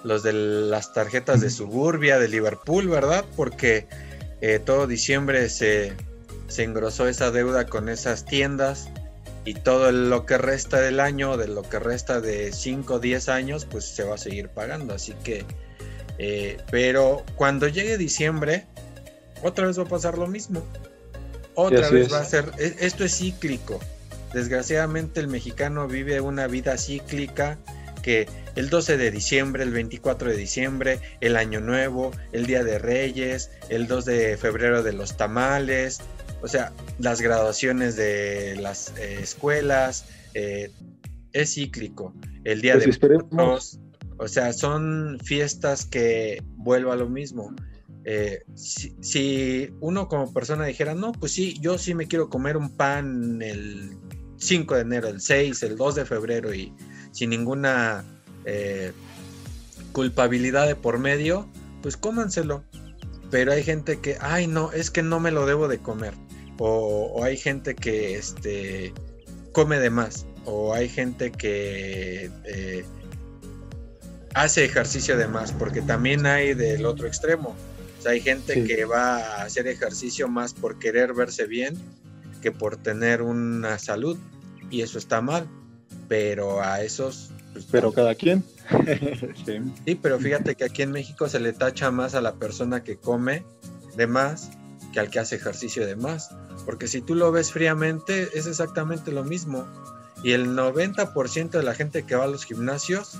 [0.05, 3.25] los de las tarjetas de Suburbia, de Liverpool, ¿verdad?
[3.37, 3.89] Porque
[4.41, 5.95] eh, todo diciembre se,
[6.47, 8.89] se engrosó esa deuda con esas tiendas
[9.47, 13.29] y todo lo que resta del año, de lo que resta de 5 o 10
[13.29, 14.93] años, pues se va a seguir pagando.
[14.93, 15.45] Así que,
[16.19, 18.67] eh, pero cuando llegue diciembre,
[19.43, 20.67] otra vez va a pasar lo mismo.
[21.55, 22.13] Otra vez es.
[22.13, 23.79] va a ser, e- esto es cíclico.
[24.35, 27.57] Desgraciadamente el mexicano vive una vida cíclica
[28.03, 32.79] que el 12 de diciembre, el 24 de diciembre, el Año Nuevo, el Día de
[32.79, 36.01] Reyes, el 2 de febrero de los tamales,
[36.47, 40.71] o sea, las graduaciones de las eh, escuelas, eh,
[41.33, 42.15] es cíclico.
[42.45, 43.09] El Día Pues de.
[43.09, 43.81] Muertos,
[44.17, 47.53] o sea, son fiestas que vuelvo a lo mismo.
[48.05, 52.57] Eh, si, si uno como persona dijera, no, pues sí, yo sí me quiero comer
[52.57, 53.99] un pan el
[54.37, 56.73] 5 de enero, el 6, el 2 de febrero y
[57.11, 58.05] sin ninguna
[58.45, 58.93] eh,
[59.91, 61.49] culpabilidad de por medio,
[61.83, 62.63] pues cómanselo.
[63.33, 66.15] Pero hay gente que, ay no, es que no me lo debo de comer.
[66.59, 68.93] O, hay gente que este,
[69.53, 70.27] come de más.
[70.45, 72.85] O hay gente que eh,
[74.35, 75.53] hace ejercicio de más.
[75.53, 77.55] Porque también hay del otro extremo.
[78.07, 81.77] hay gente que va a hacer ejercicio más por querer verse bien
[82.41, 84.17] que por tener una salud.
[84.71, 85.47] Y eso está mal.
[86.09, 88.45] Pero a esos pues, pero cada quien.
[89.47, 89.95] sí.
[89.95, 93.45] pero fíjate que aquí en México se le tacha más a la persona que come
[93.97, 94.51] de más
[94.93, 96.37] que al que hace ejercicio de más.
[96.67, 99.67] Porque si tú lo ves fríamente, es exactamente lo mismo.
[100.23, 103.19] Y el 90% de la gente que va a los gimnasios,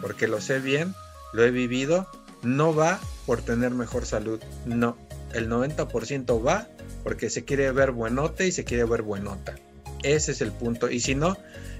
[0.00, 0.94] porque lo sé bien,
[1.32, 2.06] lo he vivido,
[2.42, 4.40] no va por tener mejor salud.
[4.64, 4.96] No.
[5.34, 6.68] El 90% va
[7.04, 9.56] porque se quiere ver buenote y se quiere ver buenota.
[10.02, 10.90] Ese es el punto.
[10.90, 11.36] Y si no,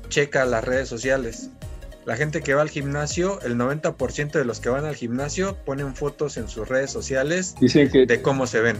[0.08, 1.50] checa las redes sociales.
[2.04, 5.94] La gente que va al gimnasio, el 90% de los que van al gimnasio ponen
[5.94, 8.78] fotos en sus redes sociales dicen que, de cómo se ven.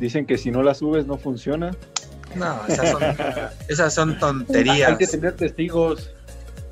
[0.00, 1.70] Dicen que si no las subes no funciona.
[2.34, 2.58] No,
[3.68, 4.90] esas son, tonterías.
[4.90, 6.10] Hay que tener testigos.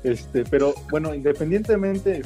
[0.03, 2.23] Este, pero bueno, independientemente,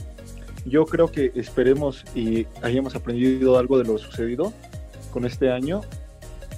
[0.65, 4.53] yo creo que esperemos y hayamos aprendido algo de lo sucedido
[5.11, 5.81] con este año,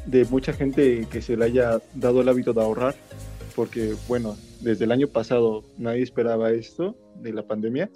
[0.06, 2.96] de mucha gente que se le haya dado el hábito de ahorrar,
[3.56, 7.90] porque bueno, desde el año pasado nadie esperaba esto de la pandemia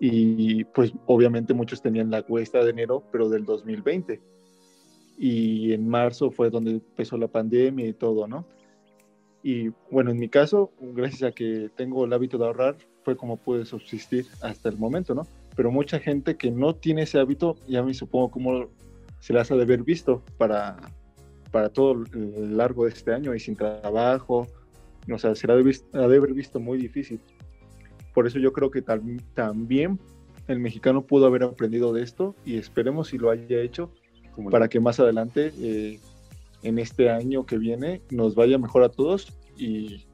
[0.00, 4.20] y pues obviamente muchos tenían la cuesta de enero, pero del 2020.
[5.18, 8.46] Y en marzo fue donde empezó la pandemia y todo, ¿no?
[9.42, 13.36] Y bueno, en mi caso, gracias a que tengo el hábito de ahorrar, fue como
[13.36, 15.26] pude subsistir hasta el momento, ¿no?
[15.56, 18.68] Pero mucha gente que no tiene ese hábito, ya me supongo cómo
[19.20, 20.76] se las ha de haber visto para,
[21.50, 24.46] para todo el largo de este año y sin trabajo,
[25.12, 27.20] o sea, será de, haber visto muy difícil.
[28.14, 29.98] Por eso yo creo que también
[30.48, 33.90] el mexicano pudo haber aprendido de esto y esperemos si lo haya hecho
[34.50, 36.00] para que más adelante, eh,
[36.62, 40.06] en este año que viene, nos vaya mejor a todos y,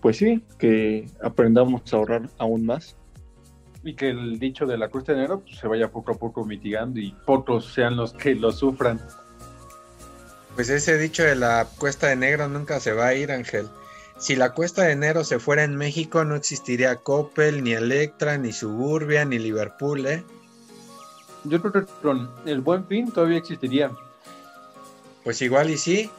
[0.00, 2.96] pues sí, que aprendamos a ahorrar aún más.
[3.82, 6.44] Y que el dicho de la cuesta de enero pues, se vaya poco a poco
[6.44, 9.00] mitigando y pocos sean los que lo sufran.
[10.54, 13.66] Pues ese dicho de la cuesta de negro nunca se va a ir, Ángel.
[14.18, 18.52] Si la cuesta de enero se fuera en México, no existiría Coppel, ni Electra, ni
[18.52, 20.22] Suburbia, ni Liverpool, ¿eh?
[21.44, 23.90] Yo creo que con el buen fin todavía existiría.
[25.24, 26.10] Pues igual y sí,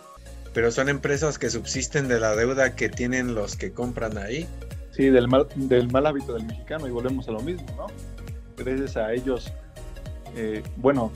[0.53, 4.47] pero son empresas que subsisten de la deuda que tienen los que compran ahí.
[4.91, 7.87] Sí, del mal, del mal hábito del mexicano y volvemos a lo mismo, ¿no?
[8.57, 9.51] Gracias a ellos,
[10.35, 11.11] eh, bueno,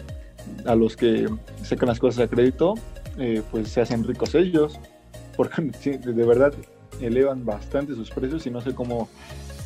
[0.65, 1.27] a los que
[1.63, 2.75] sacan las cosas a crédito,
[3.17, 4.79] eh, pues se hacen ricos ellos,
[5.37, 6.53] porque de verdad
[7.01, 9.09] elevan bastante sus precios y no sé cómo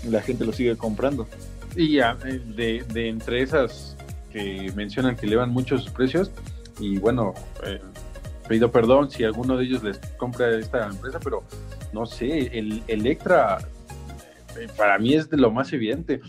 [0.09, 1.27] la gente lo sigue comprando.
[1.75, 3.95] Y ya, eh, de, entre esas
[4.31, 6.31] que mencionan que elevan mucho sus precios,
[6.79, 7.33] y bueno,
[7.65, 7.81] eh,
[8.47, 11.43] pido perdón si alguno de ellos les compra esta empresa, pero
[11.93, 13.57] no sé, el Electra
[14.59, 16.21] eh, para mí es de lo más evidente.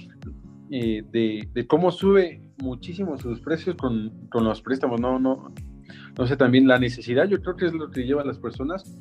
[0.68, 5.00] de, cómo sube muchísimo sus precios con, con, los préstamos.
[5.00, 5.52] No, no,
[6.16, 8.98] no sé, también la necesidad, yo creo que es lo que lleva a las personas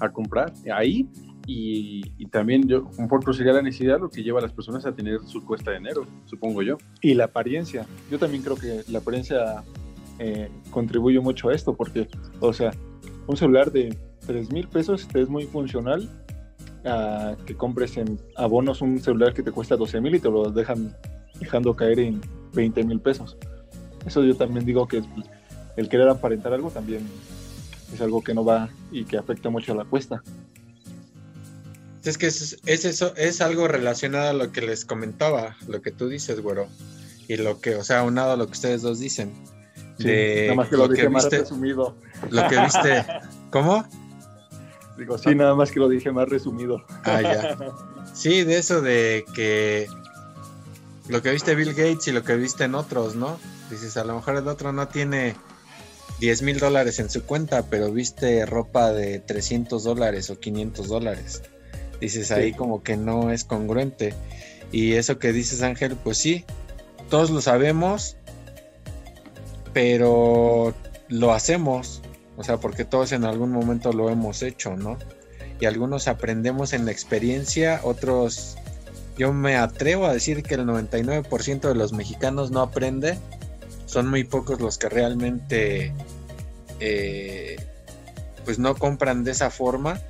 [0.00, 1.08] a comprar ahí
[1.46, 4.94] y, también yo, un poco sería la necesidad lo que lleva a las personas a
[4.94, 6.78] tener su cuesta de enero, supongo yo.
[7.00, 7.86] Y la apariencia.
[8.10, 9.62] Yo también creo que la apariencia
[10.18, 12.08] eh, contribuye mucho a esto, porque,
[12.40, 12.72] o sea,
[13.26, 16.08] un celular de 3 mil pesos es muy funcional
[17.46, 20.92] que compres en abonos un celular que te cuesta 12 mil y te lo dejan
[21.38, 22.20] dejando caer en
[22.54, 23.36] 20 mil pesos.
[24.04, 25.02] Eso yo también digo que
[25.76, 27.06] el querer aparentar algo también
[27.92, 30.22] es algo que no va y que afecta mucho a la cuesta.
[32.04, 36.08] Es que es, eso, es algo relacionado a lo que les comentaba, lo que tú
[36.08, 36.66] dices, güero.
[37.28, 39.32] Y lo que, o sea, unado a lo que ustedes dos dicen.
[39.98, 41.96] Sí, nada más que lo, dije más resumido.
[42.30, 43.06] Lo que viste.
[43.50, 43.86] ¿Cómo?
[44.98, 46.84] Digo, sí, nada más que lo dije más resumido.
[47.04, 47.58] Ah, ya.
[48.14, 49.86] Sí, de eso de que
[51.08, 53.38] lo que viste Bill Gates y lo que viste en otros, ¿no?
[53.70, 55.34] Dices, a lo mejor el otro no tiene
[56.20, 61.42] 10 mil dólares en su cuenta, pero viste ropa de 300 dólares o 500 dólares.
[62.02, 64.12] Dices ahí como que no es congruente.
[64.72, 66.44] Y eso que dices Ángel, pues sí,
[67.08, 68.16] todos lo sabemos,
[69.72, 70.74] pero
[71.08, 72.02] lo hacemos.
[72.36, 74.98] O sea, porque todos en algún momento lo hemos hecho, ¿no?
[75.60, 78.56] Y algunos aprendemos en la experiencia, otros,
[79.16, 83.16] yo me atrevo a decir que el 99% de los mexicanos no aprende
[83.86, 85.92] son muy pocos los que realmente
[86.80, 87.64] eh,
[88.44, 90.00] pues no compran de esa forma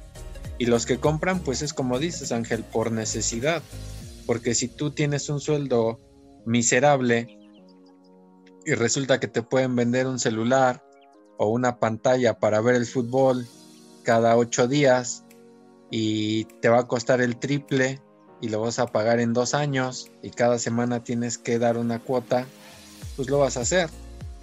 [0.62, 3.64] Y los que compran, pues es como dices, Ángel, por necesidad.
[4.28, 5.98] Porque si tú tienes un sueldo
[6.46, 7.36] miserable
[8.64, 10.84] y resulta que te pueden vender un celular
[11.36, 13.44] o una pantalla para ver el fútbol
[14.04, 15.24] cada ocho días
[15.90, 18.00] y te va a costar el triple
[18.40, 21.98] y lo vas a pagar en dos años y cada semana tienes que dar una
[21.98, 22.46] cuota,
[23.16, 23.90] pues lo vas a hacer.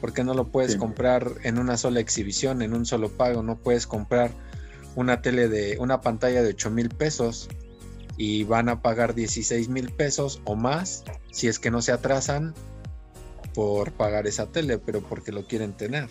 [0.01, 3.41] Porque no lo puedes comprar en una sola exhibición, en un solo pago.
[3.41, 4.31] No puedes comprar
[4.99, 7.47] una tele de una pantalla de 8 mil pesos
[8.17, 12.53] y van a pagar 16 mil pesos o más si es que no se atrasan
[13.53, 16.09] por pagar esa tele, pero porque lo quieren tener.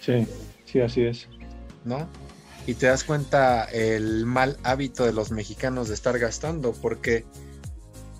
[0.00, 0.26] Sí,
[0.66, 1.28] sí, así es.
[1.84, 2.08] ¿No?
[2.66, 7.24] Y te das cuenta el mal hábito de los mexicanos de estar gastando, porque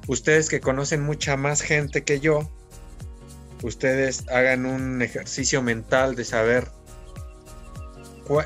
[0.09, 2.51] ustedes que conocen mucha más gente que yo,
[3.63, 6.73] ustedes hagan un ejercicio mental de saber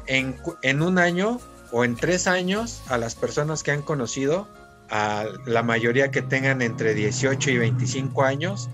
[0.07, 1.40] en, en un año
[1.73, 4.49] o en tres años a las personas que han conocido,
[4.90, 8.68] a la mayoría que tengan entre 18 y 25 años,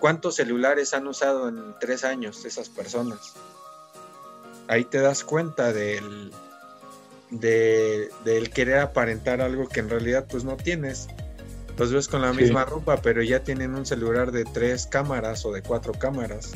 [0.00, 3.34] ¿cuántos celulares han usado en tres años esas personas?
[4.68, 6.32] Ahí te das cuenta del,
[7.30, 11.08] del querer aparentar algo que en realidad pues no tienes.
[11.78, 15.52] Los ves con la misma ropa, pero ya tienen un celular de tres cámaras o
[15.52, 16.52] de cuatro cámaras.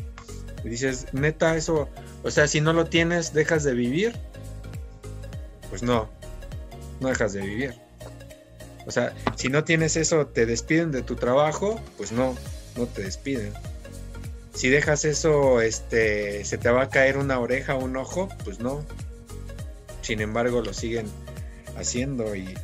[0.67, 1.89] Dices, neta, eso,
[2.23, 4.15] o sea, si no lo tienes, dejas de vivir.
[5.69, 6.09] Pues no,
[6.99, 7.75] no dejas de vivir.
[8.85, 12.35] O sea, si no tienes eso, te despiden de tu trabajo, pues no,
[12.77, 13.53] no te despiden.
[14.53, 18.83] Si dejas eso, este, se te va a caer una oreja un ojo, pues no.
[20.01, 21.07] Sin embargo, lo siguen
[21.77, 22.57] haciendo y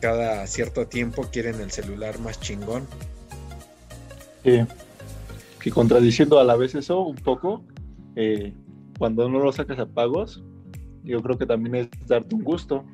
[0.00, 2.88] cada cierto tiempo quieren el celular más chingón.
[4.44, 4.64] Sí.
[5.66, 7.64] Que contradiciendo a la vez eso un poco,
[8.14, 8.54] eh,
[9.00, 10.44] cuando no lo sacas a pagos,
[11.02, 12.84] yo creo que también es darte un gusto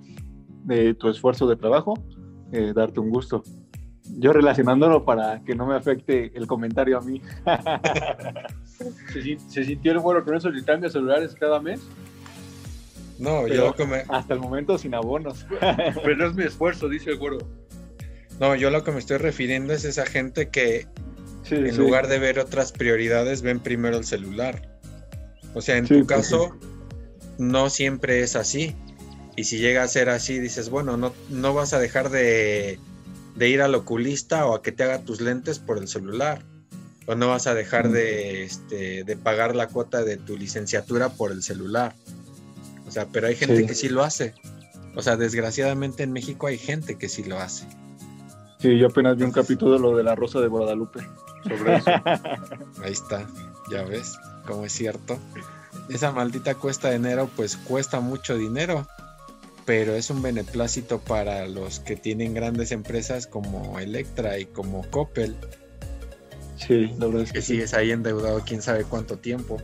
[0.64, 2.02] de tu esfuerzo de trabajo,
[2.50, 3.42] eh, darte un gusto.
[4.16, 7.20] Yo relacionándolo para que no me afecte el comentario a mí.
[9.12, 11.86] ¿Se, sintió el bueno con esos cambios celulares cada mes?
[13.18, 13.74] No, yo
[14.08, 15.44] Hasta el momento sin abonos.
[16.02, 17.36] Pero no es mi esfuerzo, dice el güero.
[18.40, 20.86] No, yo lo que me estoy refiriendo es esa gente que
[21.50, 24.68] en lugar de ver otras prioridades ven primero el celular.
[25.54, 26.56] O sea, en tu caso
[27.38, 28.74] no siempre es así.
[29.36, 32.78] Y si llega a ser así, dices, bueno, no, no vas a dejar de,
[33.34, 36.42] de ir al oculista o a que te haga tus lentes por el celular.
[37.06, 41.32] O no vas a dejar de, este, de pagar la cuota de tu licenciatura por
[41.32, 41.94] el celular.
[42.86, 44.34] O sea, pero hay gente que sí lo hace.
[44.94, 47.66] O sea, desgraciadamente en México hay gente que sí lo hace.
[48.62, 51.00] Sí, yo apenas vi un capítulo de lo de la Rosa de Guadalupe
[51.42, 51.90] sobre eso.
[52.84, 53.26] Ahí está,
[53.72, 55.18] ya ves, como es cierto.
[55.88, 58.86] Esa maldita cuesta de enero, pues cuesta mucho dinero,
[59.64, 65.34] pero es un beneplácito para los que tienen grandes empresas como Electra y como Coppel.
[66.56, 69.56] Sí, la verdad es que, que sigues ahí endeudado quién sabe cuánto tiempo.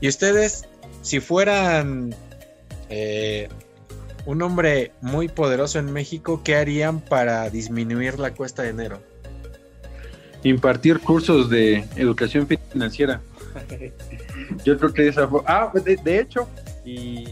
[0.00, 0.68] Y ustedes,
[1.02, 2.14] si fueran
[2.88, 3.48] eh,
[4.28, 9.00] un hombre muy poderoso en México, ¿qué harían para disminuir la cuesta de enero?
[10.42, 13.22] Impartir cursos de educación financiera.
[14.66, 15.40] Yo creo que esa fue...
[15.46, 16.46] Ah, de, hecho,
[16.84, 17.24] y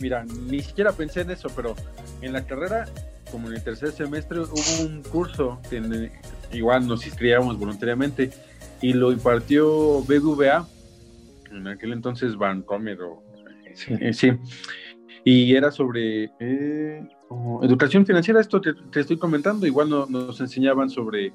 [0.00, 1.76] mira, ni siquiera pensé en eso, pero
[2.22, 2.86] en la carrera,
[3.30, 6.10] como en el tercer semestre, hubo un curso que
[6.52, 8.32] igual nos inscribíamos voluntariamente
[8.80, 10.66] y lo impartió BBVA,
[11.52, 13.22] en aquel entonces Bancomer o...
[14.12, 14.32] sí
[15.24, 17.08] y era sobre eh,
[17.62, 21.32] educación financiera, esto te, te, estoy comentando, igual nos enseñaban sobre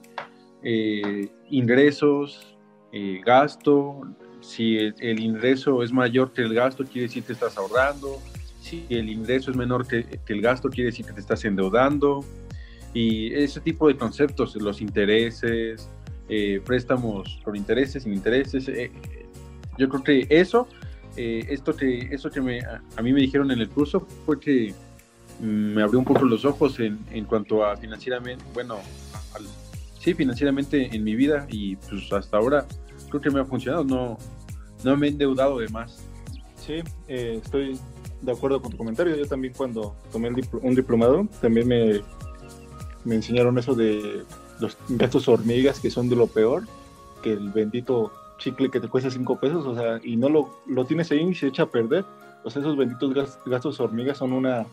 [0.64, 2.58] eh, ingresos,
[2.92, 4.02] eh, gasto,
[4.42, 8.18] si el, ingreso es mayor que el gasto, quiere decir que estás ahorrando,
[8.62, 12.26] si el ingreso es menor que, el gasto, quiere decir que te estás endeudando,
[12.94, 15.90] y ese tipo de conceptos, los intereses,
[16.66, 18.70] préstamos con intereses, sin intereses,
[19.78, 20.68] yo creo que eso
[21.18, 24.74] eh, esto que, esto que me, a, mí me dijeron en el curso fue que
[25.42, 28.78] me abrió un poco los ojos en, en cuanto a financieramente, bueno,
[30.00, 32.66] sí, financieramente en mi vida y pues hasta ahora
[33.10, 34.18] creo que me ha funcionado, no,
[34.84, 36.04] no me he endeudado de más.
[36.56, 37.80] Sí, eh, estoy
[38.22, 39.16] de acuerdo con tu comentario.
[39.16, 42.02] Yo también cuando tomé un diplomado, también me,
[43.06, 44.24] me enseñaron eso de
[44.60, 46.64] los gastos hormigas que son de lo peor,
[47.24, 50.86] que el bendito chicle que te cuesta 5 pesos, o sea, y no lo, lo
[50.86, 52.06] tienes ahí y se echa a perder.
[52.44, 53.14] O sea, esos benditos
[53.46, 54.66] gastos hormigas son una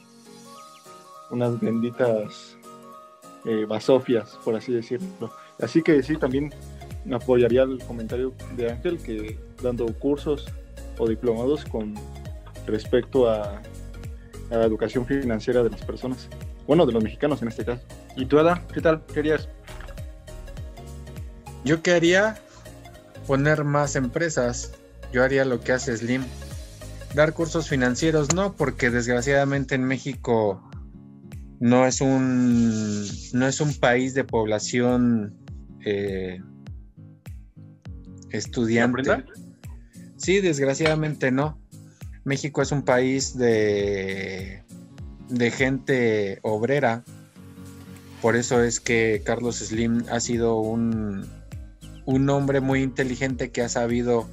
[1.30, 2.56] unas benditas
[3.44, 5.32] eh, basofias, por así decirlo.
[5.60, 6.52] Así que sí, también
[7.12, 10.46] apoyaría el comentario de Ángel que dando cursos
[10.98, 11.94] o diplomados con
[12.66, 13.60] respecto a
[14.50, 16.28] a la educación financiera de las personas.
[16.66, 17.82] Bueno, de los mexicanos en este caso.
[18.16, 18.62] ¿Y tú, Ada?
[18.72, 19.02] ¿Qué tal?
[19.12, 19.48] ¿Qué harías?
[21.64, 22.38] Yo qué haría
[23.26, 24.72] poner más empresas.
[25.12, 26.24] Yo haría lo que hace Slim.
[27.14, 30.62] Dar cursos financieros, no, porque desgraciadamente en México
[31.60, 35.36] no es un, no es un país de población
[35.84, 36.40] eh,
[38.30, 39.24] estudiante.
[40.16, 41.60] Sí, desgraciadamente no.
[42.24, 44.64] México es un país de,
[45.28, 47.04] de gente obrera.
[48.20, 51.28] Por eso es que Carlos Slim ha sido un,
[52.06, 54.26] un hombre muy inteligente que ha sabido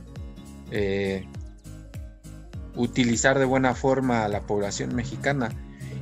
[0.72, 1.26] eh,
[2.76, 5.50] utilizar de buena forma a la población mexicana.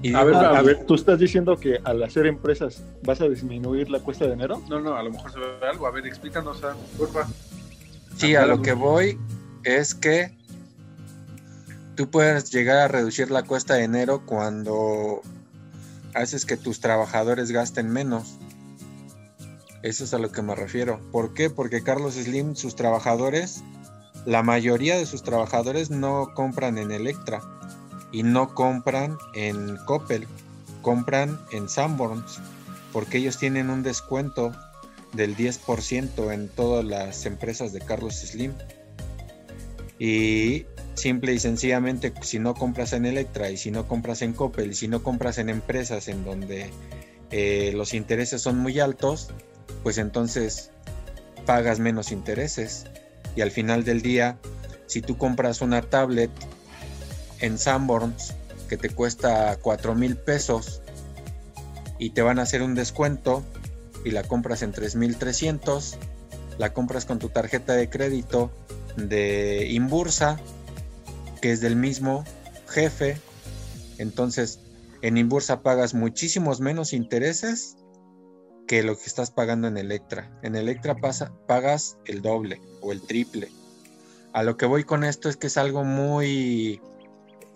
[0.01, 3.89] Y a, ver, a ver, ¿tú estás diciendo que al hacer empresas vas a disminuir
[3.89, 4.61] la cuesta de enero?
[4.69, 5.87] No, no, a lo mejor se ve algo.
[5.87, 6.61] A ver, explícanos,
[6.97, 7.27] porfa.
[8.15, 9.17] Sí, a lo que voy
[9.63, 10.31] es que
[11.95, 15.21] tú puedes llegar a reducir la cuesta de enero cuando
[16.13, 18.37] haces que tus trabajadores gasten menos.
[19.81, 20.99] Eso es a lo que me refiero.
[21.11, 21.49] ¿Por qué?
[21.49, 23.63] Porque Carlos Slim, sus trabajadores,
[24.25, 27.41] la mayoría de sus trabajadores no compran en Electra
[28.11, 30.27] y no compran en Coppel,
[30.81, 32.39] compran en Sanborns,
[32.91, 34.51] porque ellos tienen un descuento
[35.13, 38.53] del 10% en todas las empresas de Carlos Slim.
[39.97, 40.65] Y
[40.95, 44.75] simple y sencillamente, si no compras en Electra y si no compras en Coppel y
[44.75, 46.69] si no compras en empresas en donde
[47.31, 49.29] eh, los intereses son muy altos,
[49.83, 50.71] pues entonces
[51.45, 52.85] pagas menos intereses.
[53.35, 54.37] Y al final del día,
[54.87, 56.31] si tú compras una tablet
[57.39, 58.33] en Sanborns
[58.67, 60.81] que te cuesta 4 mil pesos
[61.97, 63.43] y te van a hacer un descuento
[64.05, 65.95] y la compras en 3.300,
[66.57, 68.51] la compras con tu tarjeta de crédito
[68.95, 70.39] de Inbursa,
[71.41, 72.25] que es del mismo
[72.67, 73.17] jefe,
[73.97, 74.59] entonces
[75.01, 77.75] en Inbursa pagas muchísimos menos intereses
[78.69, 80.29] que lo que estás pagando en Electra.
[80.43, 83.49] En Electra pasa, pagas el doble o el triple.
[84.31, 86.79] A lo que voy con esto es que es algo muy,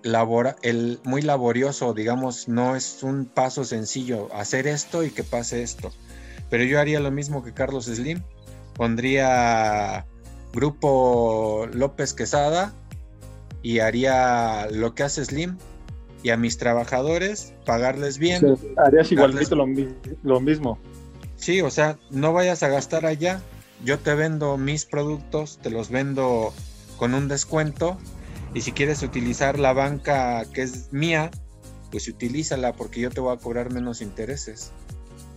[0.02, 5.62] labora, el, muy laborioso, digamos, no es un paso sencillo hacer esto y que pase
[5.62, 5.92] esto.
[6.50, 8.24] Pero yo haría lo mismo que Carlos Slim.
[8.74, 10.08] Pondría
[10.52, 12.74] Grupo López Quesada
[13.62, 15.60] y haría lo que hace Slim
[16.24, 18.58] y a mis trabajadores pagarles bien.
[18.78, 19.68] harías igualito lo,
[20.24, 20.80] lo mismo.
[21.44, 23.42] Sí, o sea, no vayas a gastar allá.
[23.84, 26.54] Yo te vendo mis productos, te los vendo
[26.96, 27.98] con un descuento.
[28.54, 31.32] Y si quieres utilizar la banca que es mía,
[31.92, 34.72] pues utilízala porque yo te voy a cobrar menos intereses.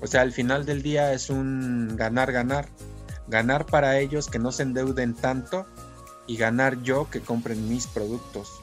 [0.01, 2.69] O sea, al final del día es un ganar-ganar.
[3.27, 5.67] Ganar para ellos que no se endeuden tanto
[6.29, 8.61] y ganar yo que compren mis productos.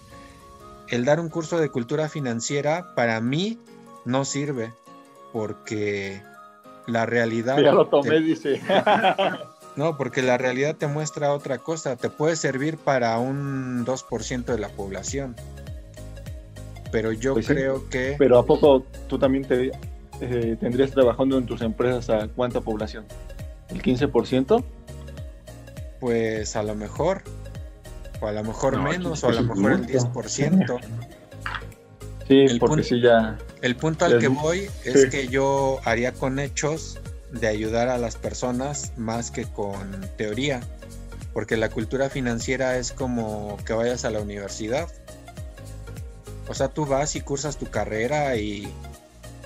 [0.87, 3.59] El dar un curso de cultura financiera para mí
[4.05, 4.71] no sirve
[5.33, 6.23] porque
[6.87, 7.57] la realidad...
[7.59, 8.61] Ya lo tomé, dice.
[9.75, 11.95] no, porque la realidad te muestra otra cosa.
[11.95, 15.35] Te puede servir para un 2% de la población.
[16.91, 18.15] Pero yo pues creo que...
[18.17, 19.71] Pero ¿a poco tú también te
[20.21, 23.05] eh, tendrías trabajando en tus empresas a cuánta población?
[23.69, 24.63] ¿El 15%?
[25.99, 27.23] Pues a lo mejor.
[28.21, 30.79] O a lo mejor menos, o a lo mejor el 10%.
[32.27, 33.37] Sí, el porque punto, ya.
[33.63, 36.99] El punto al que voy es que yo haría con hechos
[37.31, 40.59] de ayudar a las personas más que con teoría.
[41.31, 44.89] Porque la cultura financiera es como que vayas a la universidad.
[46.49, 48.67] O sea, tú vas y cursas tu carrera y,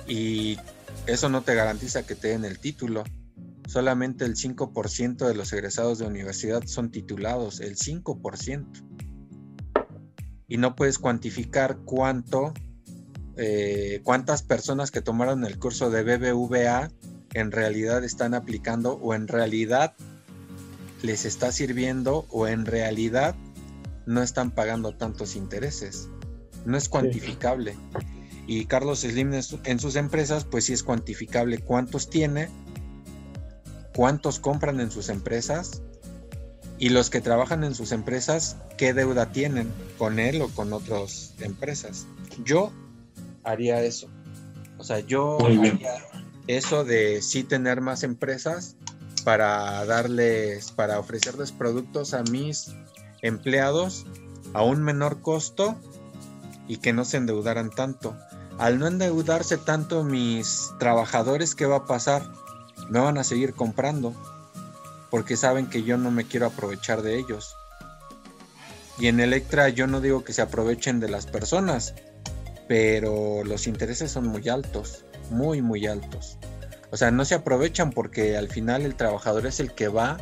[0.08, 0.58] y
[1.06, 3.04] eso no te garantiza que te den el título.
[3.68, 8.66] Solamente el 5% de los egresados de universidad son titulados, el 5%.
[10.48, 12.52] Y no puedes cuantificar cuánto
[13.40, 16.90] eh, cuántas personas que tomaron el curso de BBVA
[17.34, 19.94] en realidad están aplicando o en realidad
[21.02, 23.36] les está sirviendo o en realidad
[24.06, 26.08] no están pagando tantos intereses.
[26.64, 27.76] No es cuantificable.
[28.48, 32.48] Y Carlos Slim en sus empresas, pues sí es cuantificable cuántos tiene,
[33.94, 35.82] cuántos compran en sus empresas
[36.76, 41.34] y los que trabajan en sus empresas, qué deuda tienen con él o con otras
[41.40, 42.06] empresas.
[42.44, 42.72] Yo
[43.48, 44.08] haría eso.
[44.78, 46.04] O sea, yo haría
[46.46, 48.76] eso de sí tener más empresas
[49.24, 52.72] para darles, para ofrecerles productos a mis
[53.22, 54.06] empleados
[54.54, 55.76] a un menor costo
[56.66, 58.16] y que no se endeudaran tanto.
[58.58, 62.22] Al no endeudarse tanto mis trabajadores, ¿qué va a pasar?
[62.88, 64.14] Me van a seguir comprando
[65.10, 67.54] porque saben que yo no me quiero aprovechar de ellos.
[68.98, 71.94] Y en Electra yo no digo que se aprovechen de las personas,
[72.68, 76.38] pero los intereses son muy altos, muy, muy altos.
[76.90, 80.18] O sea, no se aprovechan porque al final el trabajador es el que va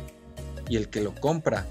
[0.67, 1.67] y el que lo compra.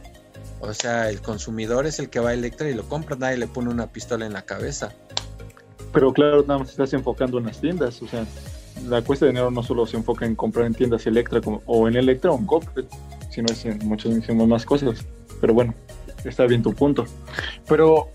[0.61, 3.47] O sea, el consumidor es el que va a Electra y lo compra, nadie le
[3.47, 4.93] pone una pistola en la cabeza.
[5.93, 8.27] Pero claro, nada más estás enfocando en las tiendas, o sea,
[8.87, 11.89] la cuesta de dinero no solo se enfoca en comprar en tiendas Electra como, o
[11.89, 12.87] en Electra o en Coppel,
[13.31, 15.05] sino es en muchas, más cosas.
[15.41, 15.74] Pero bueno,
[16.24, 17.05] está bien tu punto.
[17.68, 18.11] Pero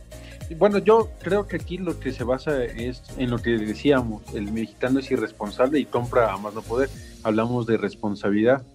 [0.55, 4.51] bueno, yo creo que aquí lo que se basa es en lo que decíamos, el
[4.51, 6.89] mexicano es irresponsable y compra a más no poder.
[7.23, 8.65] Hablamos de responsabilidad,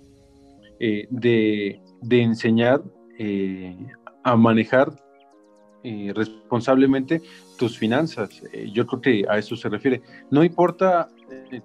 [0.80, 2.82] eh, de, de, enseñar
[3.18, 3.76] eh,
[4.22, 4.92] a manejar
[5.87, 7.22] eh, responsablemente
[7.57, 8.43] tus finanzas.
[8.72, 10.03] yo creo que a eso se refiere.
[10.32, 11.09] No importa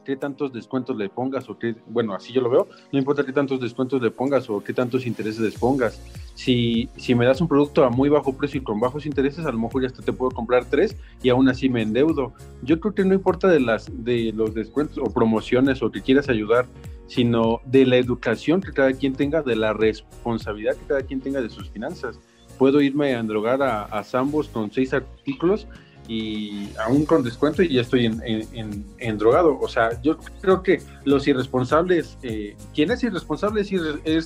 [0.05, 3.33] qué tantos descuentos le pongas o qué, bueno, así yo lo veo, no importa qué
[3.33, 5.99] tantos descuentos le pongas o qué tantos intereses les pongas.
[6.35, 9.51] Si, si me das un producto a muy bajo precio y con bajos intereses, a
[9.51, 12.33] lo mejor ya hasta te puedo comprar tres y aún así me endeudo.
[12.61, 16.29] Yo creo que no importa de, las, de los descuentos o promociones o que quieras
[16.29, 16.67] ayudar,
[17.07, 21.41] sino de la educación que cada quien tenga, de la responsabilidad que cada quien tenga
[21.41, 22.19] de sus finanzas.
[22.61, 25.65] Puedo irme a endrogar a, a Sambos con seis artículos
[26.07, 29.57] y aún con descuento y ya estoy en, drogado.
[29.59, 33.71] O sea, yo creo que los irresponsables, eh, quien es irresponsable es,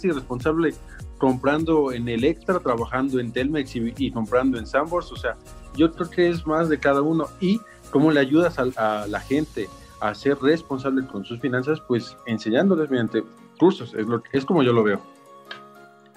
[0.03, 0.73] irresponsable
[1.17, 5.13] comprando en Electra, trabajando en Telmex y, comprando en Sambors.
[5.13, 5.37] O sea,
[5.77, 7.27] yo creo que es más de cada uno.
[7.39, 9.69] Y cómo le ayudas a, la gente
[10.01, 13.23] a ser responsable con sus finanzas, pues enseñándoles mediante
[13.59, 13.93] cursos.
[13.93, 14.99] Es, lo, es como yo lo veo.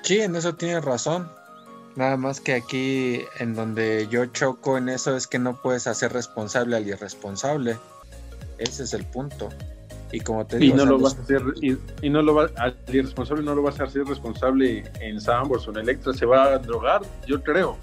[0.02, 1.28] Sí, en eso tienes razón.
[1.96, 6.12] Nada más que aquí en donde yo choco en eso es que no puedes hacer
[6.12, 7.76] responsable al irresponsable.
[8.58, 9.48] Ese es el punto.
[10.10, 11.76] Y como te digo, y no lo vas a hacer y,
[12.08, 15.78] no lo va al irresponsable no lo vas a hacer responsable en Sambors o en
[15.78, 17.76] Electra, se va a drogar, yo creo.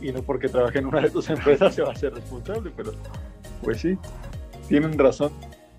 [0.00, 2.92] Y no porque trabaje en una de tus empresas se va a hacer responsable, pero
[3.62, 3.98] pues sí,
[4.68, 5.32] tienen razón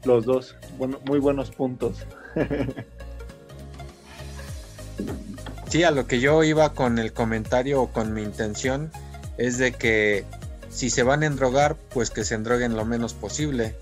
[0.03, 2.05] los dos, bueno, muy buenos puntos.
[5.69, 8.91] Sí, a lo que yo iba con el comentario o con mi intención
[9.37, 10.25] es de que
[10.69, 13.75] si se van a endrogar, pues que se endroguen lo menos posible.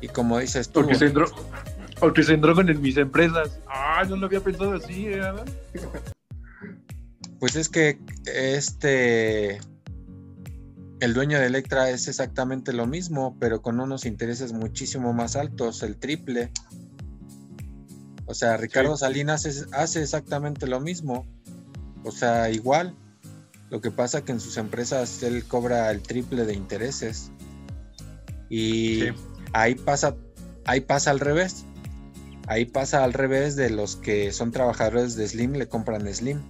[0.00, 0.80] Y como dices tú...
[0.80, 3.58] O que se, endroguen en mis empresas.
[3.68, 5.20] Ah, no lo había pensado así, ¿eh?
[7.38, 9.60] Pues es que este...
[11.00, 15.82] El dueño de Electra es exactamente lo mismo, pero con unos intereses muchísimo más altos,
[15.82, 16.50] el triple.
[18.30, 21.26] O sea, Ricardo Salinas hace exactamente lo mismo.
[22.04, 22.94] O sea, igual.
[23.70, 27.32] Lo que pasa que en sus empresas él cobra el triple de intereses.
[28.48, 29.06] Y
[29.52, 30.14] ahí pasa,
[30.64, 31.64] ahí pasa al revés.
[32.46, 36.40] Ahí pasa al revés de los que son trabajadores de Slim, le compran Slim.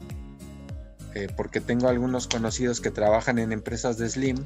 [1.14, 4.36] Eh, porque tengo algunos conocidos que trabajan en empresas de Slim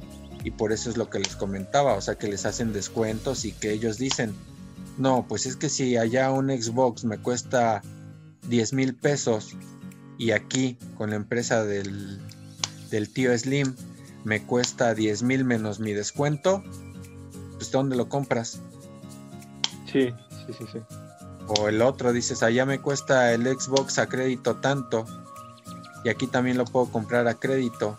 [0.45, 3.51] y por eso es lo que les comentaba, o sea que les hacen descuentos y
[3.51, 4.33] que ellos dicen,
[4.97, 7.81] no, pues es que si allá un Xbox me cuesta
[8.47, 9.55] 10 mil pesos
[10.17, 12.21] y aquí con la empresa del,
[13.13, 13.75] tío Slim
[14.23, 16.63] me cuesta 10 mil menos mi descuento,
[17.55, 18.61] pues ¿dónde lo compras?
[19.91, 20.79] Sí, sí, sí, sí.
[21.47, 25.05] O el otro dices, allá me cuesta el Xbox a crédito tanto
[26.03, 27.97] y aquí también lo puedo comprar a crédito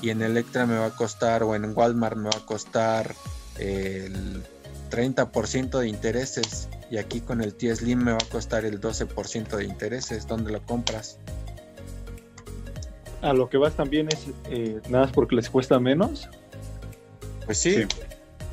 [0.00, 3.14] y en Electra me va a costar o en Walmart me va a costar
[3.58, 4.44] el
[4.92, 9.56] 30% de intereses y aquí con el T Slim me va a costar el 12%
[9.56, 10.26] de intereses.
[10.26, 11.18] ¿Dónde lo compras?
[13.22, 16.28] A lo que vas también es eh, nada más porque les cuesta menos.
[17.46, 17.86] Pues sí.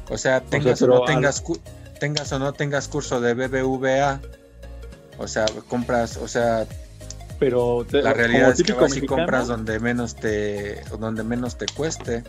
[0.09, 1.43] O sea, tengas o, no tengas
[1.99, 4.21] tengas o no tengas curso de BBVA,
[5.17, 6.65] o sea, compras, o sea,
[7.39, 12.23] pero la realidad es que vas y compras donde menos te donde menos te cueste.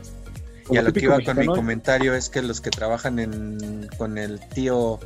[0.71, 4.19] Y a lo que iba con mi comentario es que los que trabajan en, con
[4.19, 4.99] el tío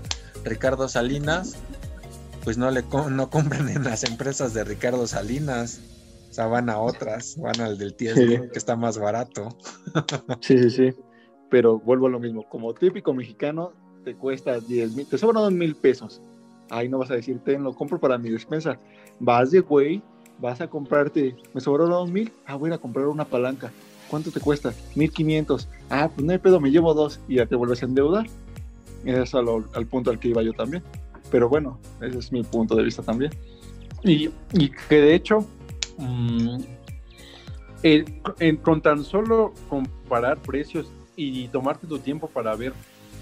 [0.45, 1.57] Ricardo Salinas,
[2.45, 5.81] pues no le no compran en las empresas de Ricardo Salinas.
[6.31, 9.57] O sea, van a otras, van al del tío que está más barato.
[10.41, 10.95] sí, sí, sí.
[11.49, 12.49] Pero vuelvo a lo mismo.
[12.49, 13.73] Como típico mexicano,
[14.05, 16.21] te cuesta 10 mil, te sobran 2 mil pesos.
[16.71, 18.79] Ahí no vas a decir, ten, lo compro para mi despensa.
[19.21, 20.03] Vas de güey,
[20.41, 23.71] vas a comprarte, me sobró 2 mil, ah, voy a comprar una palanca
[24.15, 24.73] ¿cuánto te cuesta?
[24.95, 25.67] 1500.
[25.91, 28.27] Ah, pues no hay pedo, me llevo dos y ya te vuelves a endeudar.
[29.05, 29.35] Eso es
[29.75, 30.85] al, punto al que iba yo también.
[31.33, 33.33] Pero bueno, ese es mi punto de vista también.
[34.05, 34.29] Y,
[34.89, 35.45] que de hecho,
[35.99, 36.59] mm,
[38.63, 40.87] con tan solo comparar precios
[41.17, 42.73] y tomarte tu tiempo para ver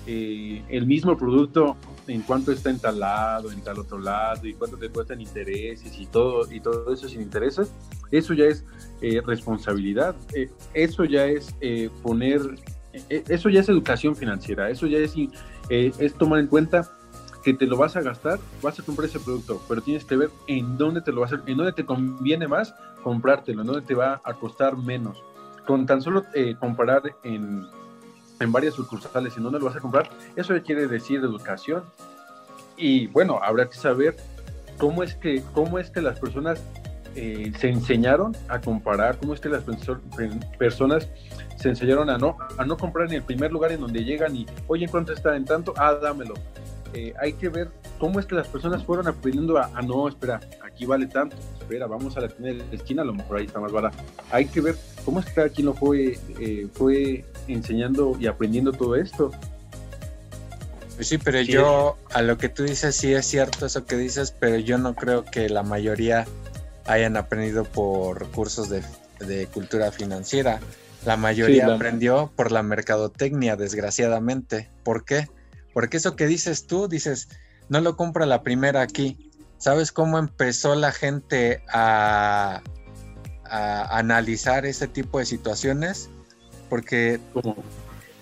[0.07, 1.74] eh, el mismo producto
[2.07, 6.53] en cuánto está instalado en tal otro lado y cuánto te cuestan intereses y todo
[6.53, 7.72] y todo eso sin intereses
[8.13, 8.65] eso ya es
[9.01, 11.55] eh, responsabilidad eh, eso ya es
[12.03, 12.41] poner
[12.93, 16.91] e, eso ya es educación financiera, eso ya es, eh, es tomar en cuenta
[17.43, 20.31] que te lo vas a gastar, vas a comprar ese producto, pero tienes que ver
[20.47, 23.95] en dónde te lo vas a en dónde te conviene más comprártelo, en dónde te
[23.95, 25.23] va a costar menos.
[25.67, 27.67] Con tan solo eh, comparar en,
[28.39, 31.83] en varias sucursales en dónde lo vas a comprar, eso ya quiere decir educación.
[32.77, 34.17] Y bueno, habrá que saber
[34.79, 36.63] cómo es que, cómo es que las personas
[37.15, 39.65] eh, se enseñaron a comparar, cómo es que las
[40.59, 41.09] personas
[41.57, 44.47] se enseñaron a no, a no comprar en el primer lugar en donde llegan y,
[44.67, 45.75] oye, ¿en cuánto está en tanto?
[45.77, 46.35] Ah, dámelo.
[46.95, 50.85] Eh, hay que ver cómo es que las personas fueron aprendiendo a, no, espera, aquí
[50.85, 53.61] vale tanto, espera, vamos a la tienda de la esquina, a lo mejor ahí está
[53.61, 53.97] más barato.
[54.31, 58.73] Hay que ver cómo es que cada quien lo fue, eh, fue enseñando y aprendiendo
[58.73, 59.31] todo esto.
[60.97, 64.35] Pues sí, pero yo, a lo que tú dices, sí es cierto eso que dices,
[64.39, 66.27] pero yo no creo que la mayoría
[66.87, 68.83] hayan aprendido por cursos de,
[69.53, 70.61] cultura financiera.
[71.05, 74.68] La mayoría aprendió por la mercadotecnia, desgraciadamente.
[74.83, 75.28] ¿Por qué?
[75.72, 77.28] Porque eso que dices tú, dices,
[77.68, 79.30] no lo compra la primera aquí.
[79.59, 82.62] ¿Sabes cómo empezó la gente a,
[83.45, 86.09] analizar ese tipo de situaciones?
[86.68, 87.57] Porque, ¿Cómo?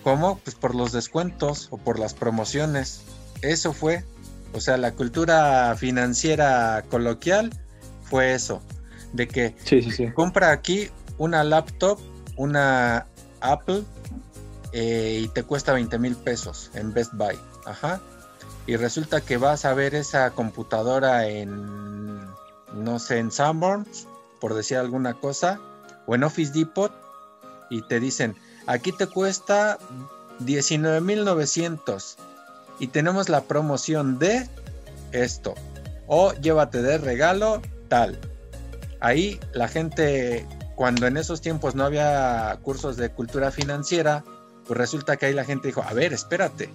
[0.03, 0.39] ¿cómo?
[0.43, 3.01] Pues por los descuentos o por las promociones.
[3.41, 4.03] Eso fue.
[4.53, 7.51] O sea, la cultura financiera coloquial
[8.11, 8.61] fue eso.
[9.13, 9.55] De que
[10.13, 11.97] compra aquí una laptop,
[12.35, 13.07] una
[13.39, 13.83] Apple,
[14.73, 17.39] eh, y te cuesta 20 mil pesos en Best Buy.
[17.65, 18.01] Ajá.
[18.67, 22.19] Y resulta que vas a ver esa computadora en,
[22.73, 24.07] no sé, en Sanborns,
[24.41, 25.59] por decir alguna cosa,
[26.05, 26.91] o en Office Depot,
[27.69, 28.35] y te dicen,
[28.67, 29.79] aquí te cuesta
[30.41, 32.17] 19.900
[32.79, 34.49] y tenemos la promoción de
[35.13, 35.55] esto.
[36.07, 37.61] O llévate de regalo
[38.99, 44.23] Ahí la gente, cuando en esos tiempos no había cursos de cultura financiera,
[44.65, 46.69] pues resulta que ahí la gente dijo, a ver, espérate,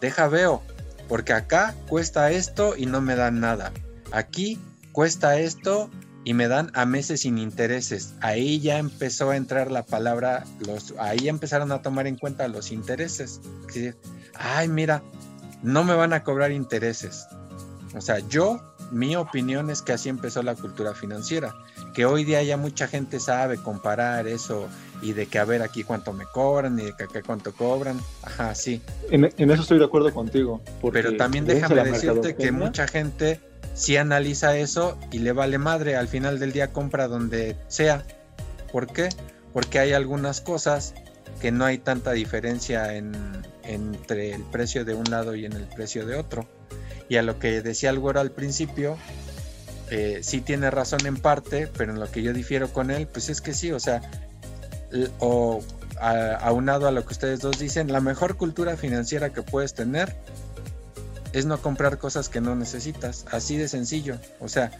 [0.00, 0.62] deja veo,
[1.08, 3.72] porque acá cuesta esto y no me dan nada.
[4.12, 4.58] Aquí
[4.92, 5.90] cuesta esto
[6.24, 8.14] y me dan a meses sin intereses.
[8.20, 12.72] Ahí ya empezó a entrar la palabra, los, ahí empezaron a tomar en cuenta los
[12.72, 13.40] intereses.
[14.34, 15.02] Ay, mira,
[15.62, 17.28] no me van a cobrar intereses.
[17.94, 21.54] O sea, yo mi opinión es que así empezó la cultura financiera,
[21.94, 24.68] que hoy día ya mucha gente sabe comparar eso
[25.02, 28.00] y de que a ver aquí cuánto me cobran y de que acá cuánto cobran.
[28.22, 28.80] Ajá, sí.
[29.10, 30.60] En, eso estoy de acuerdo contigo.
[30.92, 33.40] Pero también déjame decirte que mucha gente
[33.74, 38.04] sí analiza eso y le vale madre, al final del día compra donde sea.
[38.72, 39.08] ¿Por qué?
[39.52, 40.94] Porque hay algunas cosas
[41.40, 46.06] que no hay tanta diferencia entre el precio de un lado y en el precio
[46.06, 46.46] de otro.
[47.08, 48.96] Y a lo que decía el güero al principio,
[49.90, 53.28] eh, sí tiene razón en parte, pero en lo que yo difiero con él, pues
[53.28, 54.02] es que sí, o sea,
[55.20, 55.62] o
[56.00, 60.14] aunado a lo que ustedes dos dicen, la mejor cultura financiera que puedes tener
[61.32, 64.18] es no comprar cosas que no necesitas, así de sencillo.
[64.40, 64.70] O sea,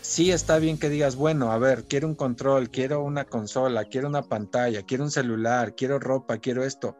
[0.00, 4.08] sí está bien que digas, bueno, a ver, quiero un control, quiero una consola, quiero
[4.08, 6.96] una pantalla, quiero un celular, quiero ropa, quiero esto.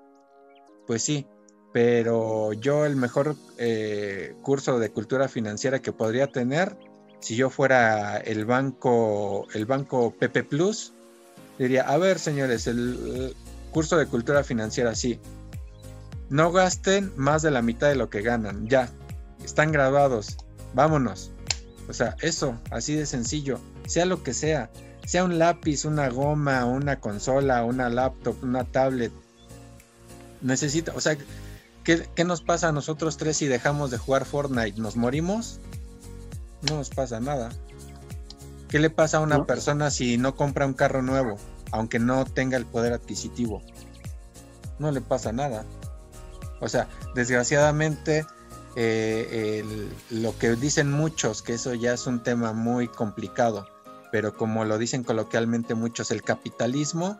[0.86, 1.26] Pues sí,
[1.72, 6.76] pero yo el mejor eh, curso de cultura financiera que podría tener,
[7.20, 10.92] si yo fuera el banco, el banco PP Plus,
[11.58, 13.34] diría, a ver señores, el,
[13.70, 15.20] curso de cultura financiera, sí,
[16.28, 18.88] no gasten más de la mitad de lo que ganan, ya,
[19.44, 20.36] están graduados,
[20.74, 21.32] vámonos.
[21.88, 24.70] O sea, eso, así de sencillo, sea lo que sea,
[25.06, 29.12] sea un lápiz, una goma, una consola, una laptop, una tablet,
[30.40, 31.16] necesita, o sea,
[32.14, 34.80] ¿Qué, nos pasa a nosotros tres si dejamos de jugar Fortnite?
[34.80, 35.58] ¿Nos morimos?
[36.68, 37.50] No nos pasa nada.
[38.68, 41.36] ¿Qué le pasa a una persona si no compra un carro nuevo,
[41.72, 43.60] aunque no tenga el poder adquisitivo?
[44.78, 45.64] No le pasa nada.
[46.60, 48.24] O sea, desgraciadamente,
[48.76, 49.64] eh,
[50.10, 53.66] lo que dicen muchos, que eso ya es un tema muy complicado,
[54.12, 57.18] pero como lo dicen coloquialmente muchos, el capitalismo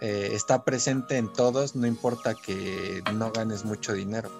[0.00, 4.30] eh, está presente en todos, no importa que no ganes mucho dinero.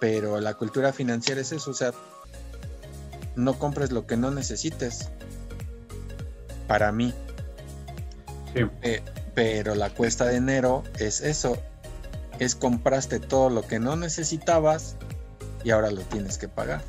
[0.00, 1.92] Pero la cultura financiera es eso, o sea,
[3.34, 5.08] no compres lo que no necesites.
[6.66, 7.14] Para mí.
[8.54, 9.02] Eh,
[9.34, 11.56] pero la cuesta de enero es eso,
[12.38, 14.96] es compraste todo lo que no necesitabas
[15.64, 16.82] y ahora lo tienes que pagar.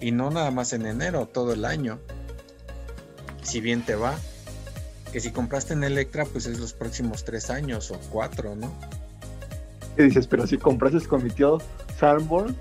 [0.00, 2.00] Y no nada más en enero, todo el año.
[3.42, 4.16] Si bien te va,
[5.12, 8.72] que si compraste en Electra, pues es los próximos tres años o cuatro, ¿no?
[9.96, 10.26] ¿Qué dices?
[10.26, 11.58] Pero si compraste con mi tío
[11.98, 12.56] Sanborn.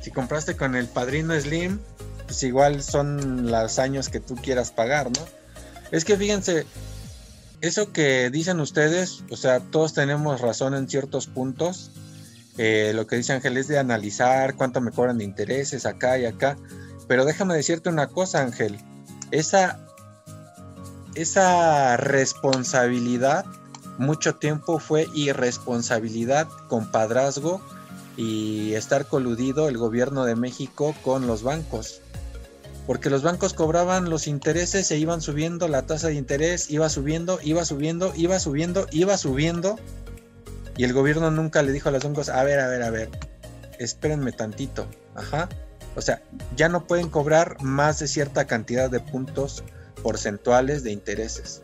[0.00, 1.78] si compraste con el padrino Slim,
[2.24, 5.24] pues igual son los años que tú quieras pagar, ¿no?
[5.92, 6.66] Es que fíjense,
[7.60, 11.90] eso que dicen ustedes, o sea, todos tenemos razón en ciertos puntos.
[12.58, 16.24] Eh, lo que dice Ángel es de analizar cuánto me cobran de intereses acá y
[16.24, 16.56] acá.
[17.06, 18.78] Pero déjame decirte una cosa, Ángel.
[19.30, 19.85] Esa,
[21.16, 23.44] esa responsabilidad
[23.98, 27.62] mucho tiempo fue irresponsabilidad, compadrazgo
[28.16, 32.00] y estar coludido el gobierno de México con los bancos.
[32.86, 37.40] Porque los bancos cobraban los intereses e iban subiendo, la tasa de interés iba subiendo,
[37.42, 39.76] iba subiendo, iba subiendo, iba subiendo.
[40.76, 43.08] Y el gobierno nunca le dijo a los bancos, a ver, a ver, a ver,
[43.78, 44.86] espérenme tantito.
[45.14, 45.48] Ajá.
[45.96, 46.22] O sea,
[46.54, 49.64] ya no pueden cobrar más de cierta cantidad de puntos
[50.06, 51.62] porcentuales de intereses.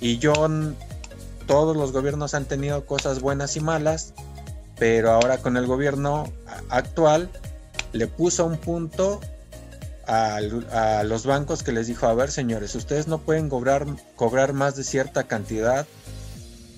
[0.00, 0.34] Y yo,
[1.46, 4.14] todos los gobiernos han tenido cosas buenas y malas,
[4.80, 6.24] pero ahora con el gobierno
[6.70, 7.30] actual
[7.92, 9.20] le puso un punto
[10.08, 10.40] a,
[11.04, 13.86] los bancos que les dijo, a ver señores, ustedes no pueden cobrar,
[14.16, 15.86] cobrar más de cierta cantidad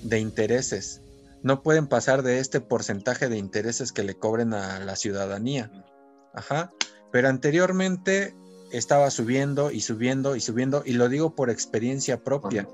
[0.03, 1.01] de intereses,
[1.41, 5.71] no pueden pasar de este porcentaje de intereses que le cobren a la ciudadanía.
[6.35, 6.71] Ajá.
[7.11, 8.35] Pero anteriormente
[8.71, 12.67] estaba subiendo y subiendo y subiendo, y lo digo por experiencia propia,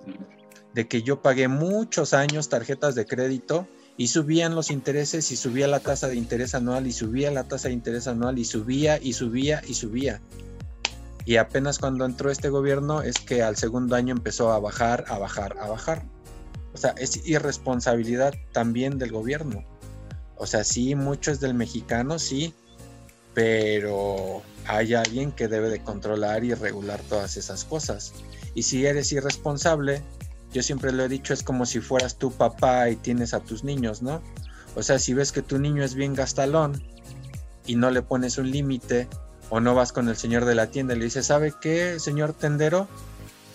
[0.73, 5.67] de que yo pagué muchos años tarjetas de crédito y subían los intereses y subía
[5.67, 9.13] la tasa de interés anual y subía la tasa de interés anual y subía y
[9.13, 10.21] subía y subía.
[11.25, 15.17] Y apenas cuando entró este gobierno es que al segundo año empezó a bajar, a
[15.19, 16.03] bajar, a bajar.
[16.73, 19.63] O sea, es irresponsabilidad también del gobierno.
[20.35, 22.53] O sea, sí, mucho es del mexicano, sí,
[23.33, 28.13] pero hay alguien que debe de controlar y regular todas esas cosas.
[28.55, 30.01] Y si eres irresponsable,
[30.51, 33.63] yo siempre lo he dicho, es como si fueras tu papá y tienes a tus
[33.63, 34.21] niños, ¿no?
[34.75, 36.83] O sea, si ves que tu niño es bien gastalón
[37.65, 39.07] y no le pones un límite
[39.49, 42.33] o no vas con el señor de la tienda y le dices, ¿sabe qué, señor
[42.33, 42.87] tendero?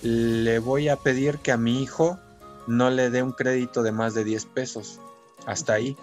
[0.02, 2.18] Le voy a pedir que a mi hijo
[2.66, 5.00] no le dé un crédito de más de 10 pesos.
[5.46, 5.96] Hasta ahí.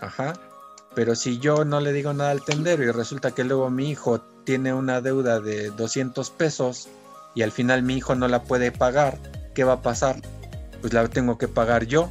[0.00, 0.34] Ajá.
[0.94, 4.20] Pero si yo no le digo nada al tendero y resulta que luego mi hijo
[4.44, 6.88] tiene una deuda de 200 pesos
[7.34, 9.18] y al final mi hijo no la puede pagar,
[9.54, 10.16] ¿qué va a pasar?
[10.80, 12.10] Pues la tengo que pagar yo.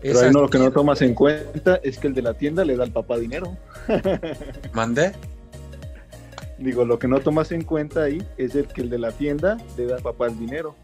[0.00, 2.64] Pero ahí no, lo que no tomas en cuenta es que el de la tienda
[2.64, 3.56] le da al papá dinero.
[4.72, 5.12] ¿Mandé?
[6.58, 9.58] Digo, lo que no tomas en cuenta ahí es el que el de la tienda
[9.76, 10.74] le da al papá el dinero.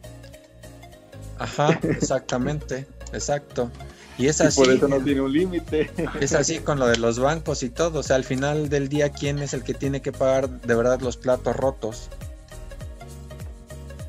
[1.38, 3.70] Ajá, exactamente, exacto.
[4.18, 4.60] Y es así.
[4.60, 5.90] por eso no tiene un límite.
[6.20, 8.00] Es así con lo de los bancos y todo.
[8.00, 11.00] O sea, al final del día, ¿quién es el que tiene que pagar de verdad
[11.00, 12.10] los platos rotos?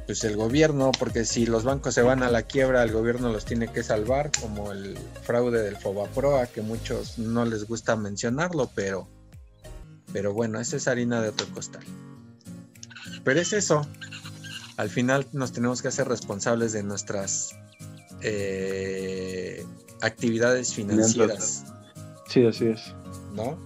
[0.08, 3.46] Pues el gobierno, porque si los bancos se van a la quiebra, el gobierno los
[3.46, 9.08] tiene que salvar, como el fraude del Fobaproa, que muchos no les gusta mencionarlo, pero,
[10.12, 11.84] pero bueno, esa es harina de otro costal.
[13.24, 13.88] Pero es eso.
[14.78, 17.56] Al final nos tenemos que hacer responsables de nuestras
[18.22, 19.64] eh,
[20.02, 21.66] actividades financieras.
[22.28, 22.94] Sí, así es.
[23.34, 23.58] ¿No?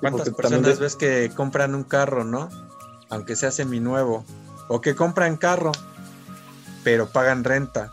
[0.00, 2.48] ¿Cuántas personas ves que compran un carro, no?
[3.10, 4.24] Aunque sea seminuevo.
[4.68, 5.72] O que compran carro,
[6.84, 7.92] pero pagan renta.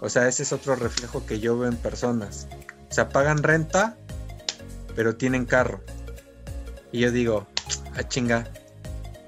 [0.00, 2.48] O sea, ese es otro reflejo que yo veo en personas.
[2.90, 3.96] O sea, pagan renta,
[4.94, 5.80] pero tienen carro.
[6.92, 7.46] Y yo digo,
[7.94, 8.44] a ah, chinga,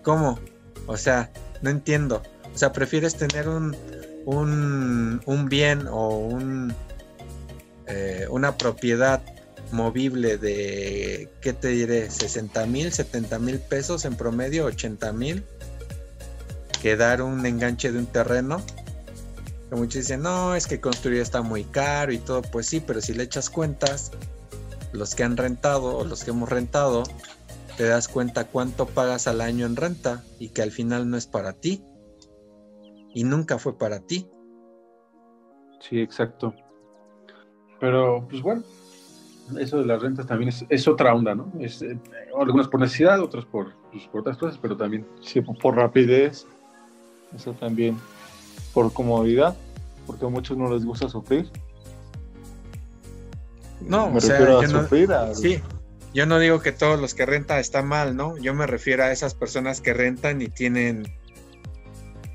[0.02, 0.38] ¿cómo?
[0.86, 1.30] O sea,
[1.62, 2.22] no entiendo.
[2.54, 3.76] O sea, prefieres tener un,
[4.24, 6.74] un, un bien o un,
[7.90, 9.22] eh, una propiedad
[9.72, 12.10] movible de, ¿qué te diré?
[12.10, 15.44] 60 mil, 70 mil pesos en promedio, 80 mil,
[16.82, 18.62] que dar un enganche de un terreno.
[19.68, 23.00] Que muchos dicen, no, es que construir está muy caro y todo, pues sí, pero
[23.00, 24.10] si le echas cuentas,
[24.92, 27.04] los que han rentado o los que hemos rentado,
[27.76, 31.26] te das cuenta cuánto pagas al año en renta y que al final no es
[31.26, 31.84] para ti.
[33.14, 34.28] Y nunca fue para ti.
[35.80, 36.54] Sí, exacto.
[37.80, 38.62] Pero, pues bueno,
[39.58, 41.50] eso de las rentas también es, otra onda, ¿no?
[41.58, 41.98] Es, eh,
[42.38, 45.06] algunas por necesidad, otras por, pues, por otras cosas, pero también.
[45.22, 46.46] Sí, por rapidez,
[47.34, 47.96] eso también.
[48.74, 49.56] Por comodidad,
[50.06, 51.50] porque a muchos no les gusta sufrir.
[53.80, 55.60] No, o sea, yo no, sí,
[56.12, 58.36] yo no digo que todos los que rentan está mal, ¿no?
[58.36, 61.10] Yo me refiero a esas personas que rentan y tienen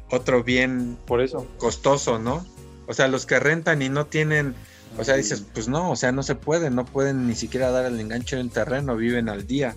[0.10, 2.44] otro bien por eso costoso, ¿no?
[2.88, 4.56] O sea, los que rentan y no tienen
[4.98, 7.86] o sea, dices, pues no, o sea, no se puede, no pueden ni siquiera dar
[7.86, 9.76] el enganche en terreno, viven al día.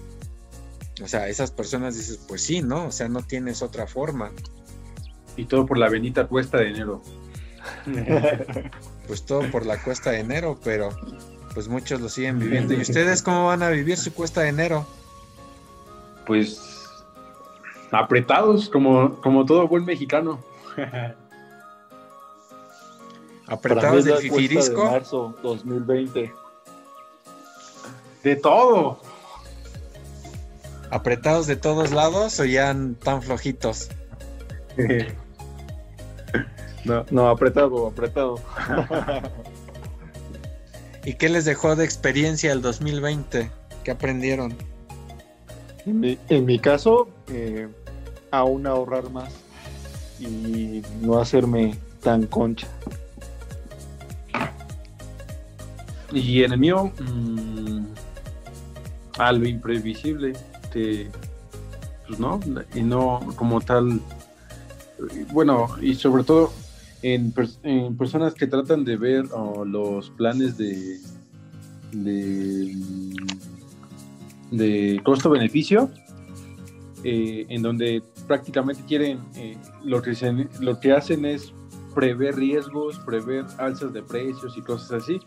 [1.03, 2.87] O sea, esas personas dices, pues sí, ¿no?
[2.87, 4.31] O sea, no tienes otra forma.
[5.37, 7.03] Y todo por la bendita cuesta de enero.
[9.07, 10.91] pues todo por la cuesta de enero, pero
[11.55, 12.75] pues muchos lo siguen viviendo.
[12.75, 14.87] ¿Y ustedes cómo van a vivir su cuesta de enero?
[16.27, 16.61] Pues
[17.91, 20.45] apretados, como, como todo buen mexicano.
[23.49, 24.85] ¿Apretados de fifirisco?
[24.85, 26.33] De marzo 2020.
[28.23, 29.01] De todo.
[30.91, 33.89] ¿Apretados de todos lados o ya tan flojitos?
[36.85, 38.41] no, no, apretado, apretado.
[41.05, 43.51] ¿Y qué les dejó de experiencia el 2020?
[43.83, 44.55] ¿Qué aprendieron?
[45.87, 47.69] En mi, en mi caso, eh,
[48.31, 49.33] aún ahorrar más
[50.21, 52.67] y no hacerme tan concha.
[56.13, 57.85] Y en el mío, mmm,
[59.19, 60.33] a lo imprevisible,
[60.73, 61.11] te,
[62.07, 62.41] pues no,
[62.75, 64.01] y no como tal,
[65.33, 66.53] bueno, y sobre todo
[67.03, 69.27] en, en personas que tratan de ver
[69.67, 70.99] los planes de,
[71.93, 72.75] de,
[74.51, 75.91] de costo-beneficio,
[77.05, 81.53] eh, en donde prácticamente quieren, eh, lo, que se, lo que hacen es
[81.95, 85.21] prever riesgos, prever alzas de precios y cosas así.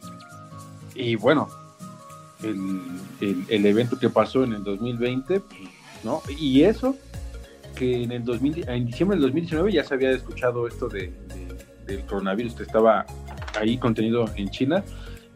[0.95, 1.47] Y bueno,
[2.43, 5.41] el, el, evento que pasó en el 2020,
[6.03, 6.21] ¿no?
[6.37, 6.95] Y eso,
[7.75, 11.13] que en el 2000, en diciembre del 2019 ya se había escuchado esto de,
[11.85, 13.05] del coronavirus que estaba
[13.59, 14.83] ahí contenido en China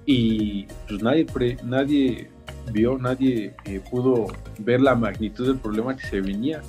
[0.06, 2.30] y pues nadie, pre, nadie
[2.72, 4.28] vio, nadie eh, pudo
[4.60, 6.62] ver la magnitud del problema que se venía.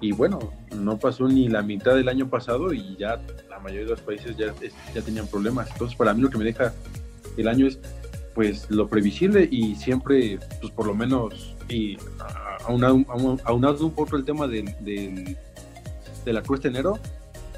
[0.00, 0.38] Y bueno,
[0.76, 4.36] no pasó ni la mitad del año pasado y ya la mayoría de los países
[4.36, 4.52] ya,
[4.94, 5.70] ya tenían problemas.
[5.72, 6.72] Entonces, para mí lo que me deja
[7.36, 7.78] el año es
[8.34, 11.96] pues lo previsible y siempre, pues por lo menos, y
[12.66, 13.04] aunado,
[13.44, 15.36] aunado un poco el tema del, del,
[16.24, 16.98] de la cuesta de enero,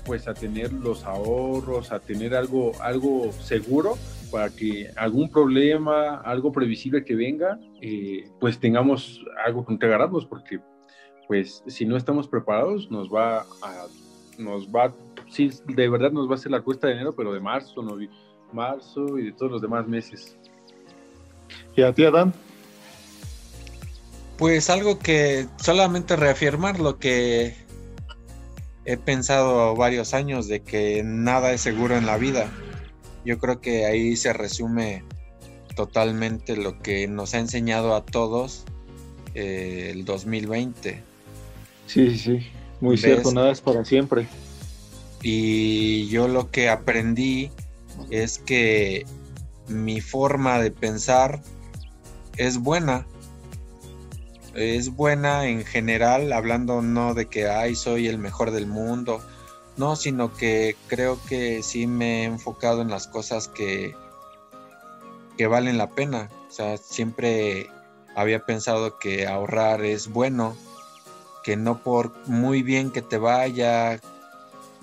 [0.05, 3.99] pues a tener los ahorros, a tener algo, algo seguro
[4.31, 10.27] para que algún problema, algo previsible que venga, eh, pues tengamos algo con que agarrarnos,
[10.27, 10.61] porque
[11.27, 13.87] pues si no estamos preparados nos va a,
[14.39, 14.93] nos va,
[15.29, 17.97] sí, de verdad nos va a hacer la cuesta de enero, pero de marzo, no,
[18.53, 20.39] marzo y de todos los demás meses.
[21.77, 22.35] ¿Y a ti, Adán?
[24.39, 27.55] Pues algo que solamente reafirmar lo que
[28.85, 32.51] he pensado varios años de que nada es seguro en la vida.
[33.25, 35.03] Yo creo que ahí se resume
[35.75, 38.65] totalmente lo que nos ha enseñado a todos
[39.35, 41.03] eh, el 2020.
[41.87, 42.47] Sí, sí, sí,
[42.81, 43.03] muy ¿Ves?
[43.03, 44.27] cierto, nada es para siempre.
[45.23, 47.51] Y yo lo que aprendí
[48.11, 49.05] es que
[49.69, 51.41] mi forma de pensar
[52.37, 53.07] es buena.
[54.55, 59.21] Es buena en general, hablando no de que ay soy el mejor del mundo,
[59.77, 63.95] no, sino que creo que sí me he enfocado en las cosas que,
[65.37, 66.31] que valen la pena.
[66.49, 67.69] O sea, siempre
[68.15, 70.57] había pensado que ahorrar es bueno,
[71.45, 74.01] que no por muy bien que te vaya,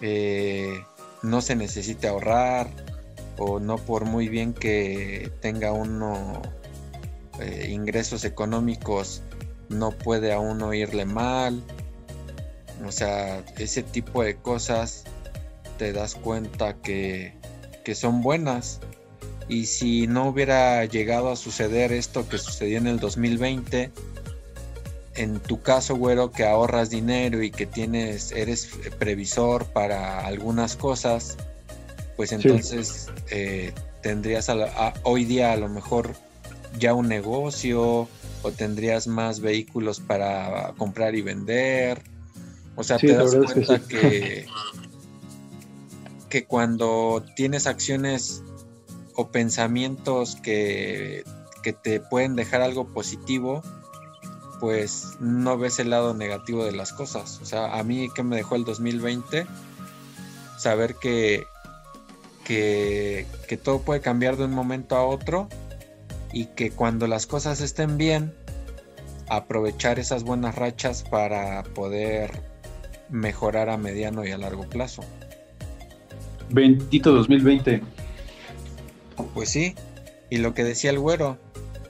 [0.02, 0.86] eh,
[1.24, 2.70] no se necesite ahorrar,
[3.38, 6.42] o no por muy bien que tenga uno
[7.40, 9.22] eh, ingresos económicos,
[9.70, 11.64] no puede a uno irle mal.
[12.86, 15.06] O sea, ese tipo de cosas
[15.78, 17.34] te das cuenta que,
[17.84, 18.80] que son buenas.
[19.48, 23.92] Y si no hubiera llegado a suceder esto que sucedió en el 2020,
[25.16, 31.38] en tu caso, güero, que ahorras dinero y que tienes, eres previsor para algunas cosas,
[32.16, 33.24] pues entonces sí.
[33.32, 36.16] eh, tendrías a la, a, hoy día a lo mejor
[36.78, 38.08] ya un negocio
[38.42, 42.02] o tendrías más vehículos para comprar y vender.
[42.76, 43.88] O sea, sí, te das cuenta que, sí.
[43.88, 44.46] que,
[46.30, 48.42] que cuando tienes acciones
[49.16, 51.24] o pensamientos que,
[51.62, 53.62] que te pueden dejar algo positivo,
[54.60, 57.40] pues no ves el lado negativo de las cosas.
[57.42, 59.46] O sea, a mí que me dejó el 2020,
[60.58, 61.46] saber que,
[62.46, 65.48] que, que, todo puede cambiar de un momento a otro
[66.32, 68.34] y que cuando las cosas estén bien,
[69.30, 72.32] aprovechar esas buenas rachas para poder
[73.10, 75.04] mejorar a mediano y a largo plazo.
[76.50, 77.82] Bendito 2020.
[79.34, 79.76] Pues sí,
[80.30, 81.38] y lo que decía el güero,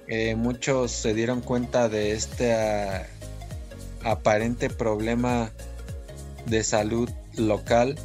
[0.08, 5.52] eh, muchos se dieron cuenta de este uh, aparente problema
[6.46, 7.96] de salud local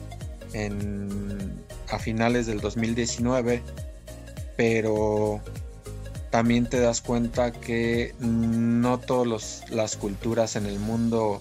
[0.53, 1.58] en,
[1.91, 3.63] a finales del 2019,
[4.57, 5.41] pero
[6.31, 11.41] también te das cuenta que no todas las culturas en el mundo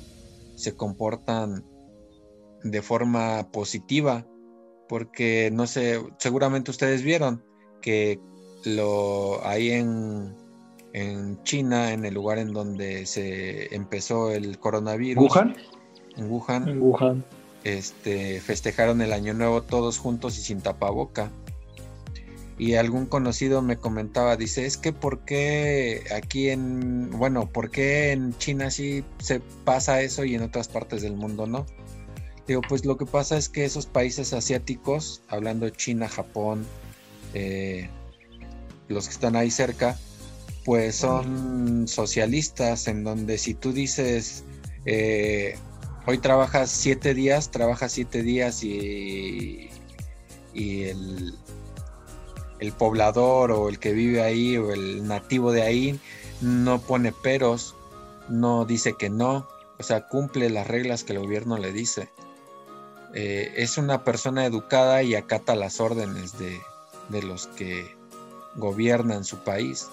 [0.56, 1.66] se comportan
[2.64, 4.26] de forma positiva,
[4.88, 7.44] porque no sé, seguramente ustedes vieron
[7.82, 8.20] que
[8.64, 10.36] lo ahí en,
[10.94, 15.24] en China, en el lugar en donde se empezó el coronavirus.
[15.24, 15.56] ¿Wuhan?
[16.16, 16.68] En Wuhan.
[16.68, 17.26] En Wuhan.
[17.64, 21.32] Este, festejaron el año nuevo todos juntos y sin tapaboca.
[22.60, 28.12] y algún conocido me comentaba, dice, es que por qué aquí en, bueno, por qué
[28.14, 31.66] en China sí se pasa eso y en otras partes del mundo no.
[32.48, 36.66] Digo, pues lo que pasa es que esos países asiáticos, hablando China, Japón,
[37.34, 37.90] eh,
[38.88, 39.98] los que están ahí cerca,
[40.64, 44.46] pues son socialistas en donde si tú dices,
[44.86, 45.58] eh,
[46.08, 49.70] hoy trabajas siete días, trabajas siete días y,
[50.54, 51.38] y el,
[52.60, 56.00] el poblador o el que vive ahí o el nativo de ahí
[56.40, 57.76] no pone peros,
[58.30, 59.50] no dice que no,
[59.80, 62.10] o sea, cumple las reglas que el gobierno le dice.
[63.14, 66.58] Eh, es una persona educada y acata las órdenes de,
[67.10, 67.86] de los que
[68.56, 69.88] gobiernan su país.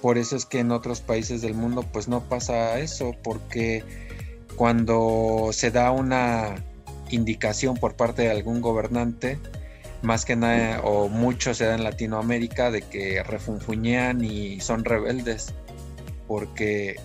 [0.00, 3.84] Por eso es que en otros países del mundo pues no pasa eso, porque
[4.56, 6.62] cuando se da una
[7.10, 9.38] indicación por parte de algún gobernante,
[10.02, 15.52] más que nada o mucho se da en Latinoamérica de que refunfuñean y son rebeldes
[16.26, 16.96] porque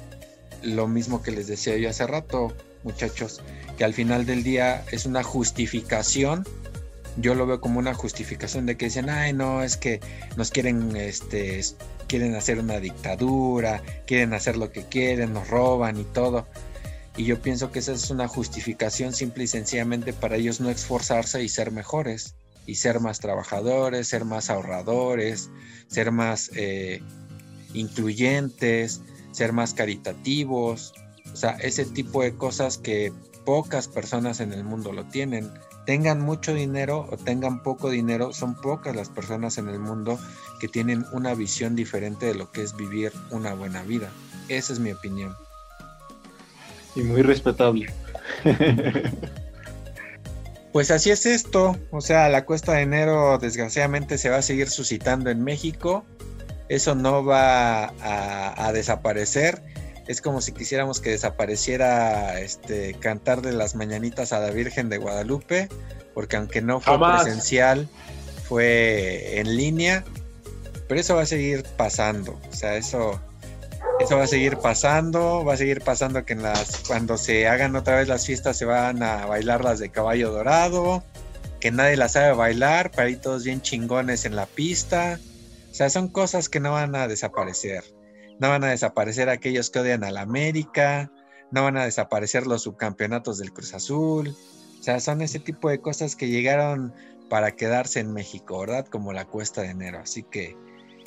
[0.61, 3.41] lo mismo que les decía yo hace rato muchachos
[3.77, 6.45] que al final del día es una justificación.
[7.17, 9.99] Yo lo veo como una justificación de que dicen ay no es que
[10.37, 11.61] nos quieren este
[12.07, 16.45] quieren hacer una dictadura quieren hacer lo que quieren nos roban y todo
[17.17, 21.43] y yo pienso que esa es una justificación simple y sencillamente para ellos no esforzarse
[21.43, 22.35] y ser mejores
[22.65, 25.49] y ser más trabajadores, ser más ahorradores,
[25.87, 27.01] ser más eh,
[27.73, 29.01] incluyentes,
[29.31, 30.93] ser más caritativos,
[31.31, 33.11] o sea, ese tipo de cosas que
[33.45, 35.51] pocas personas en el mundo lo tienen.
[35.85, 40.19] Tengan mucho dinero o tengan poco dinero, son pocas las personas en el mundo
[40.59, 44.09] que tienen una visión diferente de lo que es vivir una buena vida.
[44.47, 45.35] Esa es mi opinión.
[46.95, 47.87] Y muy respetable.
[50.75, 54.69] Pues así es esto, o sea, la cuesta de enero desgraciadamente se va a seguir
[54.69, 56.03] suscitando en México,
[56.67, 59.63] eso no va a, desaparecer,
[60.05, 64.97] es como si quisiéramos que desapareciera este cantar de las mañanitas a la Virgen de
[64.97, 65.69] Guadalupe,
[66.13, 67.87] porque aunque no fue presencial,
[68.43, 70.03] fue en línea,
[70.89, 73.21] pero eso va a seguir pasando, o sea, eso
[73.99, 77.75] eso va a seguir pasando, va a seguir pasando que en las, cuando se hagan
[77.75, 81.03] otra vez las fiestas se van a bailar las de caballo dorado,
[81.59, 82.91] que nadie las sabe bailar,
[83.21, 85.19] todos bien chingones en la pista.
[85.71, 87.83] O sea, son cosas que no van a desaparecer.
[88.39, 91.11] No van a desaparecer aquellos que odian a la América,
[91.51, 94.35] no van a desaparecer los subcampeonatos del Cruz Azul.
[94.79, 96.93] O sea, son ese tipo de cosas que llegaron
[97.29, 98.85] para quedarse en México, ¿verdad?
[98.85, 99.99] Como la cuesta de enero.
[99.99, 100.55] Así que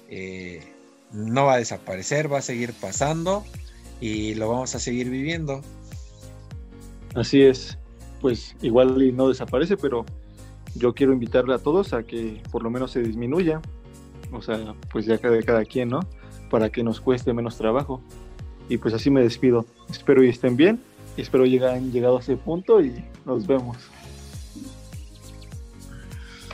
[0.09, 0.78] eh,
[1.13, 3.45] no va a desaparecer, va a seguir pasando
[4.01, 5.63] y lo vamos a seguir viviendo.
[7.15, 7.79] Así es,
[8.21, 10.05] pues igual y no desaparece, pero
[10.75, 13.61] yo quiero invitarle a todos a que por lo menos se disminuya,
[14.33, 16.01] o sea, pues ya cada, cada quien, ¿no?
[16.51, 18.03] Para que nos cueste menos trabajo.
[18.69, 19.65] Y pues así me despido.
[19.89, 20.81] Espero y estén bien,
[21.17, 23.77] y espero hayan llegado a ese punto y nos vemos.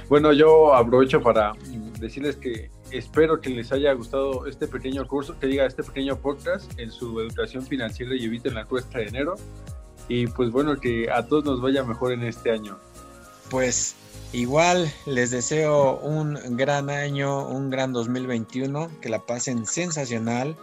[0.09, 1.55] Bueno, yo aprovecho para
[1.99, 6.71] decirles que espero que les haya gustado este pequeño curso, que diga este pequeño podcast
[6.79, 9.35] en su educación financiera y eviten la cuesta de enero.
[10.09, 12.79] Y pues bueno, que a todos nos vaya mejor en este año.
[13.51, 13.97] Pues
[14.33, 20.57] igual les deseo un gran año, un gran 2021, que la pasen sensacional,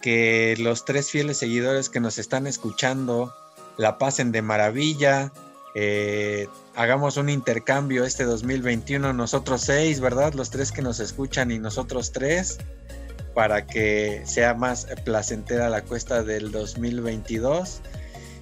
[0.00, 3.34] que los tres fieles seguidores que nos están escuchando
[3.76, 5.32] la pasen de maravilla.
[5.74, 6.48] Eh,
[6.78, 10.34] hagamos un intercambio este 2021, nosotros seis, ¿verdad?
[10.34, 12.58] Los tres que nos escuchan y nosotros tres,
[13.34, 17.80] para que sea más placentera la cuesta del 2022.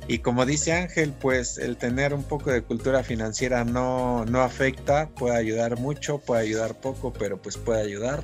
[0.07, 5.09] Y como dice Ángel, pues el tener un poco de cultura financiera no, no afecta,
[5.09, 8.23] puede ayudar mucho, puede ayudar poco, pero pues puede ayudar.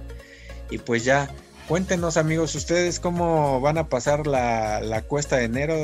[0.71, 1.31] Y pues ya,
[1.69, 5.75] cuéntenos amigos, ustedes cómo van a pasar la, la cuesta de enero,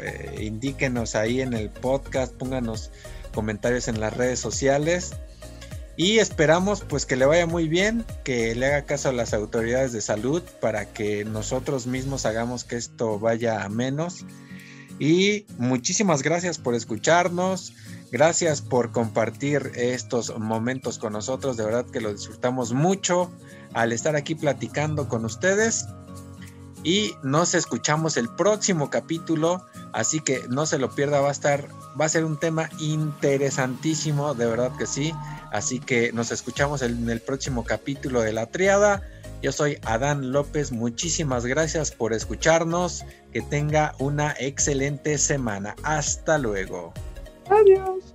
[0.00, 2.90] eh, indíquenos ahí en el podcast, pónganos
[3.36, 5.12] comentarios en las redes sociales.
[5.98, 9.92] Y esperamos pues que le vaya muy bien, que le haga caso a las autoridades
[9.92, 14.24] de salud para que nosotros mismos hagamos que esto vaya a menos.
[14.98, 17.74] Y muchísimas gracias por escucharnos,
[18.10, 23.30] gracias por compartir estos momentos con nosotros, de verdad que lo disfrutamos mucho
[23.74, 25.86] al estar aquí platicando con ustedes
[26.86, 31.66] y nos escuchamos el próximo capítulo, así que no se lo pierda, va a estar,
[32.00, 35.12] va a ser un tema interesantísimo, de verdad que sí.
[35.50, 39.02] Así que nos escuchamos en el próximo capítulo de la triada.
[39.42, 46.94] Yo soy Adán López, muchísimas gracias por escucharnos, que tenga una excelente semana, hasta luego.
[47.50, 48.12] Adiós.